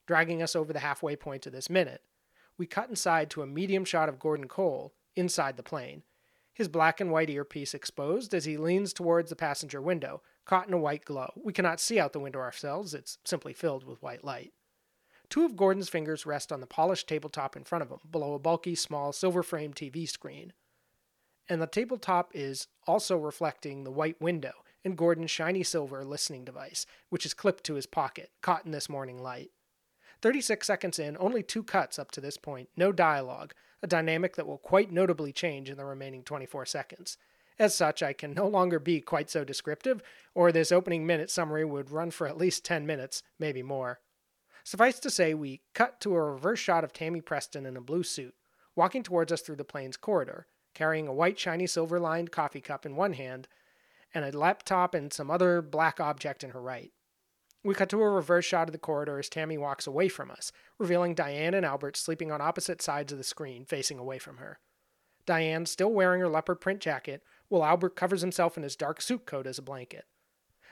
dragging 0.06 0.42
us 0.42 0.54
over 0.54 0.72
the 0.72 0.80
halfway 0.80 1.16
point 1.16 1.46
of 1.46 1.52
this 1.52 1.70
minute, 1.70 2.02
we 2.58 2.66
cut 2.66 2.90
inside 2.90 3.30
to 3.30 3.42
a 3.42 3.46
medium 3.46 3.84
shot 3.86 4.08
of 4.08 4.18
Gordon 4.18 4.48
Cole 4.48 4.92
inside 5.16 5.56
the 5.56 5.62
plane 5.62 6.02
his 6.54 6.68
black 6.68 7.00
and 7.00 7.10
white 7.10 7.28
earpiece 7.28 7.74
exposed 7.74 8.32
as 8.32 8.44
he 8.44 8.56
leans 8.56 8.92
towards 8.92 9.28
the 9.28 9.36
passenger 9.36 9.82
window, 9.82 10.22
caught 10.44 10.68
in 10.68 10.72
a 10.72 10.78
white 10.78 11.04
glow. 11.04 11.32
We 11.36 11.52
cannot 11.52 11.80
see 11.80 11.98
out 11.98 12.12
the 12.12 12.20
window 12.20 12.38
ourselves, 12.38 12.94
it's 12.94 13.18
simply 13.24 13.52
filled 13.52 13.84
with 13.84 14.02
white 14.02 14.24
light. 14.24 14.52
Two 15.28 15.44
of 15.44 15.56
Gordon's 15.56 15.88
fingers 15.88 16.26
rest 16.26 16.52
on 16.52 16.60
the 16.60 16.66
polished 16.66 17.08
tabletop 17.08 17.56
in 17.56 17.64
front 17.64 17.82
of 17.82 17.90
him, 17.90 17.98
below 18.08 18.34
a 18.34 18.38
bulky, 18.38 18.74
small, 18.74 19.12
silver 19.12 19.42
framed 19.42 19.74
TV 19.74 20.08
screen. 20.08 20.52
And 21.48 21.60
the 21.60 21.66
tabletop 21.66 22.30
is 22.34 22.68
also 22.86 23.16
reflecting 23.16 23.84
the 23.84 23.90
white 23.90 24.20
window 24.20 24.52
and 24.84 24.98
Gordon's 24.98 25.30
shiny 25.30 25.62
silver 25.62 26.04
listening 26.04 26.44
device, 26.44 26.86
which 27.08 27.24
is 27.24 27.34
clipped 27.34 27.64
to 27.64 27.74
his 27.74 27.86
pocket, 27.86 28.30
caught 28.42 28.66
in 28.66 28.70
this 28.70 28.88
morning 28.88 29.22
light. 29.22 29.50
36 30.22 30.66
seconds 30.66 30.98
in, 30.98 31.16
only 31.18 31.42
two 31.42 31.62
cuts 31.62 31.98
up 31.98 32.10
to 32.12 32.20
this 32.20 32.36
point, 32.36 32.68
no 32.76 32.92
dialogue, 32.92 33.54
a 33.84 33.86
dynamic 33.86 34.34
that 34.36 34.46
will 34.46 34.56
quite 34.56 34.90
notably 34.90 35.30
change 35.30 35.68
in 35.68 35.76
the 35.76 35.84
remaining 35.84 36.22
24 36.22 36.64
seconds. 36.64 37.18
As 37.58 37.74
such, 37.74 38.02
I 38.02 38.14
can 38.14 38.32
no 38.32 38.48
longer 38.48 38.78
be 38.78 39.02
quite 39.02 39.28
so 39.28 39.44
descriptive, 39.44 40.02
or 40.34 40.50
this 40.50 40.72
opening 40.72 41.06
minute 41.06 41.30
summary 41.30 41.66
would 41.66 41.90
run 41.90 42.10
for 42.10 42.26
at 42.26 42.38
least 42.38 42.64
10 42.64 42.86
minutes, 42.86 43.22
maybe 43.38 43.62
more. 43.62 44.00
Suffice 44.64 44.98
to 45.00 45.10
say, 45.10 45.34
we 45.34 45.60
cut 45.74 46.00
to 46.00 46.14
a 46.14 46.22
reverse 46.22 46.58
shot 46.58 46.82
of 46.82 46.94
Tammy 46.94 47.20
Preston 47.20 47.66
in 47.66 47.76
a 47.76 47.82
blue 47.82 48.02
suit, 48.02 48.34
walking 48.74 49.02
towards 49.02 49.30
us 49.30 49.42
through 49.42 49.56
the 49.56 49.64
plane's 49.64 49.98
corridor, 49.98 50.46
carrying 50.72 51.06
a 51.06 51.12
white, 51.12 51.38
shiny, 51.38 51.66
silver 51.66 52.00
lined 52.00 52.32
coffee 52.32 52.62
cup 52.62 52.86
in 52.86 52.96
one 52.96 53.12
hand 53.12 53.48
and 54.14 54.24
a 54.24 54.36
laptop 54.36 54.94
and 54.94 55.12
some 55.12 55.30
other 55.30 55.60
black 55.60 56.00
object 56.00 56.42
in 56.42 56.50
her 56.50 56.62
right. 56.62 56.92
We 57.64 57.74
cut 57.74 57.88
to 57.88 58.02
a 58.02 58.10
reverse 58.10 58.44
shot 58.44 58.68
of 58.68 58.72
the 58.72 58.78
corridor 58.78 59.18
as 59.18 59.30
Tammy 59.30 59.56
walks 59.56 59.86
away 59.86 60.08
from 60.08 60.30
us, 60.30 60.52
revealing 60.78 61.14
Diane 61.14 61.54
and 61.54 61.64
Albert 61.64 61.96
sleeping 61.96 62.30
on 62.30 62.42
opposite 62.42 62.82
sides 62.82 63.10
of 63.10 63.16
the 63.16 63.24
screen, 63.24 63.64
facing 63.64 63.98
away 63.98 64.18
from 64.18 64.36
her. 64.36 64.58
Diane 65.24 65.64
still 65.64 65.90
wearing 65.90 66.20
her 66.20 66.28
leopard 66.28 66.60
print 66.60 66.80
jacket, 66.80 67.22
while 67.48 67.64
Albert 67.64 67.96
covers 67.96 68.20
himself 68.20 68.58
in 68.58 68.62
his 68.62 68.76
dark 68.76 69.00
suit 69.00 69.24
coat 69.24 69.46
as 69.46 69.58
a 69.58 69.62
blanket. 69.62 70.04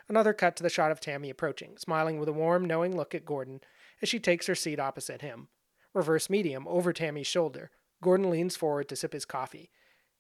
Another 0.06 0.34
cut 0.34 0.54
to 0.56 0.62
the 0.62 0.68
shot 0.68 0.90
of 0.90 1.00
Tammy 1.00 1.30
approaching, 1.30 1.78
smiling 1.78 2.18
with 2.18 2.28
a 2.28 2.32
warm, 2.32 2.66
knowing 2.66 2.94
look 2.94 3.14
at 3.14 3.24
Gordon 3.24 3.62
as 4.02 4.10
she 4.10 4.20
takes 4.20 4.46
her 4.46 4.54
seat 4.54 4.78
opposite 4.78 5.22
him. 5.22 5.48
Reverse 5.94 6.28
medium, 6.28 6.68
over 6.68 6.92
Tammy's 6.92 7.26
shoulder. 7.26 7.70
Gordon 8.02 8.28
leans 8.28 8.56
forward 8.56 8.90
to 8.90 8.96
sip 8.96 9.14
his 9.14 9.24
coffee, 9.24 9.70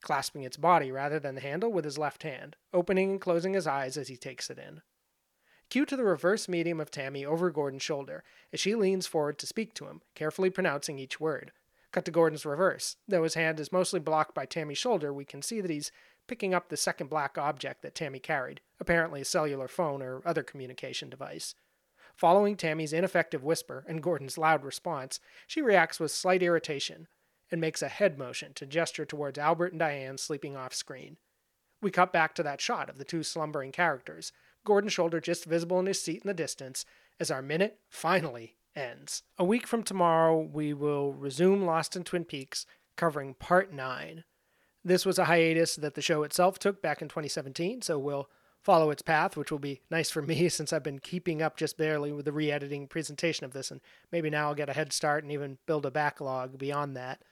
clasping 0.00 0.44
its 0.44 0.56
body 0.56 0.90
rather 0.90 1.18
than 1.18 1.34
the 1.34 1.40
handle 1.42 1.70
with 1.70 1.84
his 1.84 1.98
left 1.98 2.22
hand, 2.22 2.56
opening 2.72 3.10
and 3.10 3.20
closing 3.20 3.52
his 3.52 3.66
eyes 3.66 3.98
as 3.98 4.08
he 4.08 4.16
takes 4.16 4.48
it 4.48 4.58
in. 4.58 4.80
Cue 5.72 5.86
to 5.86 5.96
the 5.96 6.04
reverse 6.04 6.50
medium 6.50 6.80
of 6.80 6.90
Tammy 6.90 7.24
over 7.24 7.50
Gordon's 7.50 7.82
shoulder 7.82 8.24
as 8.52 8.60
she 8.60 8.74
leans 8.74 9.06
forward 9.06 9.38
to 9.38 9.46
speak 9.46 9.72
to 9.72 9.86
him, 9.86 10.02
carefully 10.14 10.50
pronouncing 10.50 10.98
each 10.98 11.18
word. 11.18 11.50
Cut 11.92 12.04
to 12.04 12.10
Gordon's 12.10 12.44
reverse. 12.44 12.96
Though 13.08 13.22
his 13.22 13.32
hand 13.32 13.58
is 13.58 13.72
mostly 13.72 13.98
blocked 13.98 14.34
by 14.34 14.44
Tammy's 14.44 14.76
shoulder, 14.76 15.14
we 15.14 15.24
can 15.24 15.40
see 15.40 15.62
that 15.62 15.70
he's 15.70 15.90
picking 16.26 16.52
up 16.52 16.68
the 16.68 16.76
second 16.76 17.08
black 17.08 17.38
object 17.38 17.80
that 17.80 17.94
Tammy 17.94 18.18
carried, 18.18 18.60
apparently 18.80 19.22
a 19.22 19.24
cellular 19.24 19.66
phone 19.66 20.02
or 20.02 20.20
other 20.26 20.42
communication 20.42 21.08
device. 21.08 21.54
Following 22.16 22.58
Tammy's 22.58 22.92
ineffective 22.92 23.42
whisper 23.42 23.82
and 23.88 24.02
Gordon's 24.02 24.36
loud 24.36 24.64
response, 24.64 25.20
she 25.46 25.62
reacts 25.62 25.98
with 25.98 26.10
slight 26.10 26.42
irritation 26.42 27.08
and 27.50 27.62
makes 27.62 27.80
a 27.80 27.88
head 27.88 28.18
motion 28.18 28.52
to 28.56 28.66
gesture 28.66 29.06
towards 29.06 29.38
Albert 29.38 29.72
and 29.72 29.78
Diane 29.78 30.18
sleeping 30.18 30.54
off 30.54 30.74
screen. 30.74 31.16
We 31.80 31.90
cut 31.90 32.12
back 32.12 32.34
to 32.34 32.42
that 32.42 32.60
shot 32.60 32.90
of 32.90 32.98
the 32.98 33.04
two 33.04 33.22
slumbering 33.22 33.72
characters, 33.72 34.32
Gordon's 34.64 34.92
shoulder 34.92 35.20
just 35.20 35.44
visible 35.44 35.80
in 35.80 35.86
his 35.86 36.00
seat 36.00 36.22
in 36.22 36.28
the 36.28 36.34
distance, 36.34 36.84
as 37.18 37.30
our 37.30 37.42
minute 37.42 37.78
finally 37.88 38.56
ends. 38.74 39.22
A 39.38 39.44
week 39.44 39.66
from 39.66 39.82
tomorrow, 39.82 40.40
we 40.40 40.72
will 40.72 41.12
resume 41.12 41.64
Lost 41.64 41.96
in 41.96 42.04
Twin 42.04 42.24
Peaks, 42.24 42.66
covering 42.96 43.34
Part 43.34 43.72
9. 43.72 44.24
This 44.84 45.06
was 45.06 45.18
a 45.18 45.26
hiatus 45.26 45.76
that 45.76 45.94
the 45.94 46.02
show 46.02 46.22
itself 46.22 46.58
took 46.58 46.82
back 46.82 47.02
in 47.02 47.08
2017, 47.08 47.82
so 47.82 47.98
we'll 47.98 48.28
follow 48.60 48.90
its 48.90 49.02
path, 49.02 49.36
which 49.36 49.50
will 49.50 49.58
be 49.58 49.80
nice 49.90 50.10
for 50.10 50.22
me 50.22 50.48
since 50.50 50.72
I've 50.72 50.82
been 50.82 50.98
keeping 50.98 51.42
up 51.42 51.56
just 51.56 51.76
barely 51.76 52.12
with 52.12 52.24
the 52.24 52.32
re 52.32 52.50
editing 52.50 52.86
presentation 52.86 53.44
of 53.44 53.52
this, 53.52 53.70
and 53.70 53.80
maybe 54.10 54.30
now 54.30 54.48
I'll 54.48 54.54
get 54.54 54.68
a 54.68 54.74
head 54.74 54.92
start 54.92 55.22
and 55.22 55.32
even 55.32 55.58
build 55.66 55.86
a 55.86 55.90
backlog 55.90 56.58
beyond 56.58 56.96
that. 56.96 57.22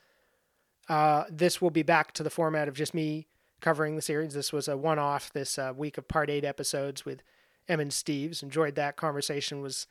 Uh, 0.88 1.24
this 1.30 1.60
will 1.60 1.70
be 1.70 1.82
back 1.82 2.12
to 2.14 2.22
the 2.22 2.30
format 2.30 2.68
of 2.68 2.74
just 2.74 2.94
me 2.94 3.28
covering 3.60 3.96
the 3.96 4.02
series. 4.02 4.34
This 4.34 4.52
was 4.52 4.68
a 4.68 4.76
one 4.76 4.98
off 4.98 5.32
this 5.32 5.58
uh, 5.58 5.72
week 5.76 5.98
of 5.98 6.08
part 6.08 6.30
eight 6.30 6.44
episodes 6.44 7.04
with 7.04 7.22
Em 7.68 7.80
and 7.80 7.90
Steves. 7.90 8.42
Enjoyed 8.42 8.74
that 8.74 8.96
conversation. 8.96 9.60
Was 9.60 9.86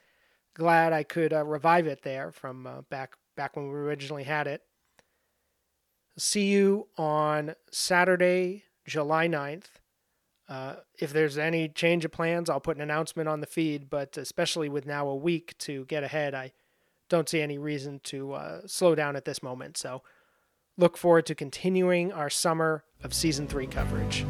glad 0.53 0.93
I 0.93 1.03
could 1.03 1.33
uh, 1.33 1.45
revive 1.45 1.87
it 1.87 2.03
there 2.03 2.31
from 2.31 2.67
uh, 2.67 2.81
back 2.81 3.15
back 3.35 3.55
when 3.55 3.69
we 3.69 3.75
originally 3.75 4.23
had 4.23 4.47
it. 4.47 4.63
See 6.17 6.47
you 6.47 6.87
on 6.97 7.55
Saturday, 7.71 8.63
July 8.85 9.27
9th. 9.27 9.67
Uh, 10.49 10.75
if 10.99 11.13
there's 11.13 11.37
any 11.37 11.69
change 11.69 12.03
of 12.03 12.11
plans, 12.11 12.49
I'll 12.49 12.59
put 12.59 12.75
an 12.75 12.81
announcement 12.81 13.29
on 13.29 13.39
the 13.39 13.47
feed, 13.47 13.89
but 13.89 14.17
especially 14.17 14.67
with 14.67 14.85
now 14.85 15.07
a 15.07 15.15
week 15.15 15.57
to 15.59 15.85
get 15.85 16.03
ahead, 16.03 16.33
I 16.33 16.51
don't 17.07 17.29
see 17.29 17.41
any 17.41 17.57
reason 17.57 18.01
to 18.05 18.33
uh, 18.33 18.61
slow 18.65 18.95
down 18.95 19.15
at 19.15 19.25
this 19.25 19.41
moment. 19.43 19.77
So 19.77 20.01
look 20.79 20.97
forward 20.97 21.25
to 21.25 21.35
continuing 21.35 22.11
our 22.13 22.29
summer 22.29 22.83
of 23.03 23.13
season 23.13 23.47
three 23.47 23.67
coverage. 23.67 24.25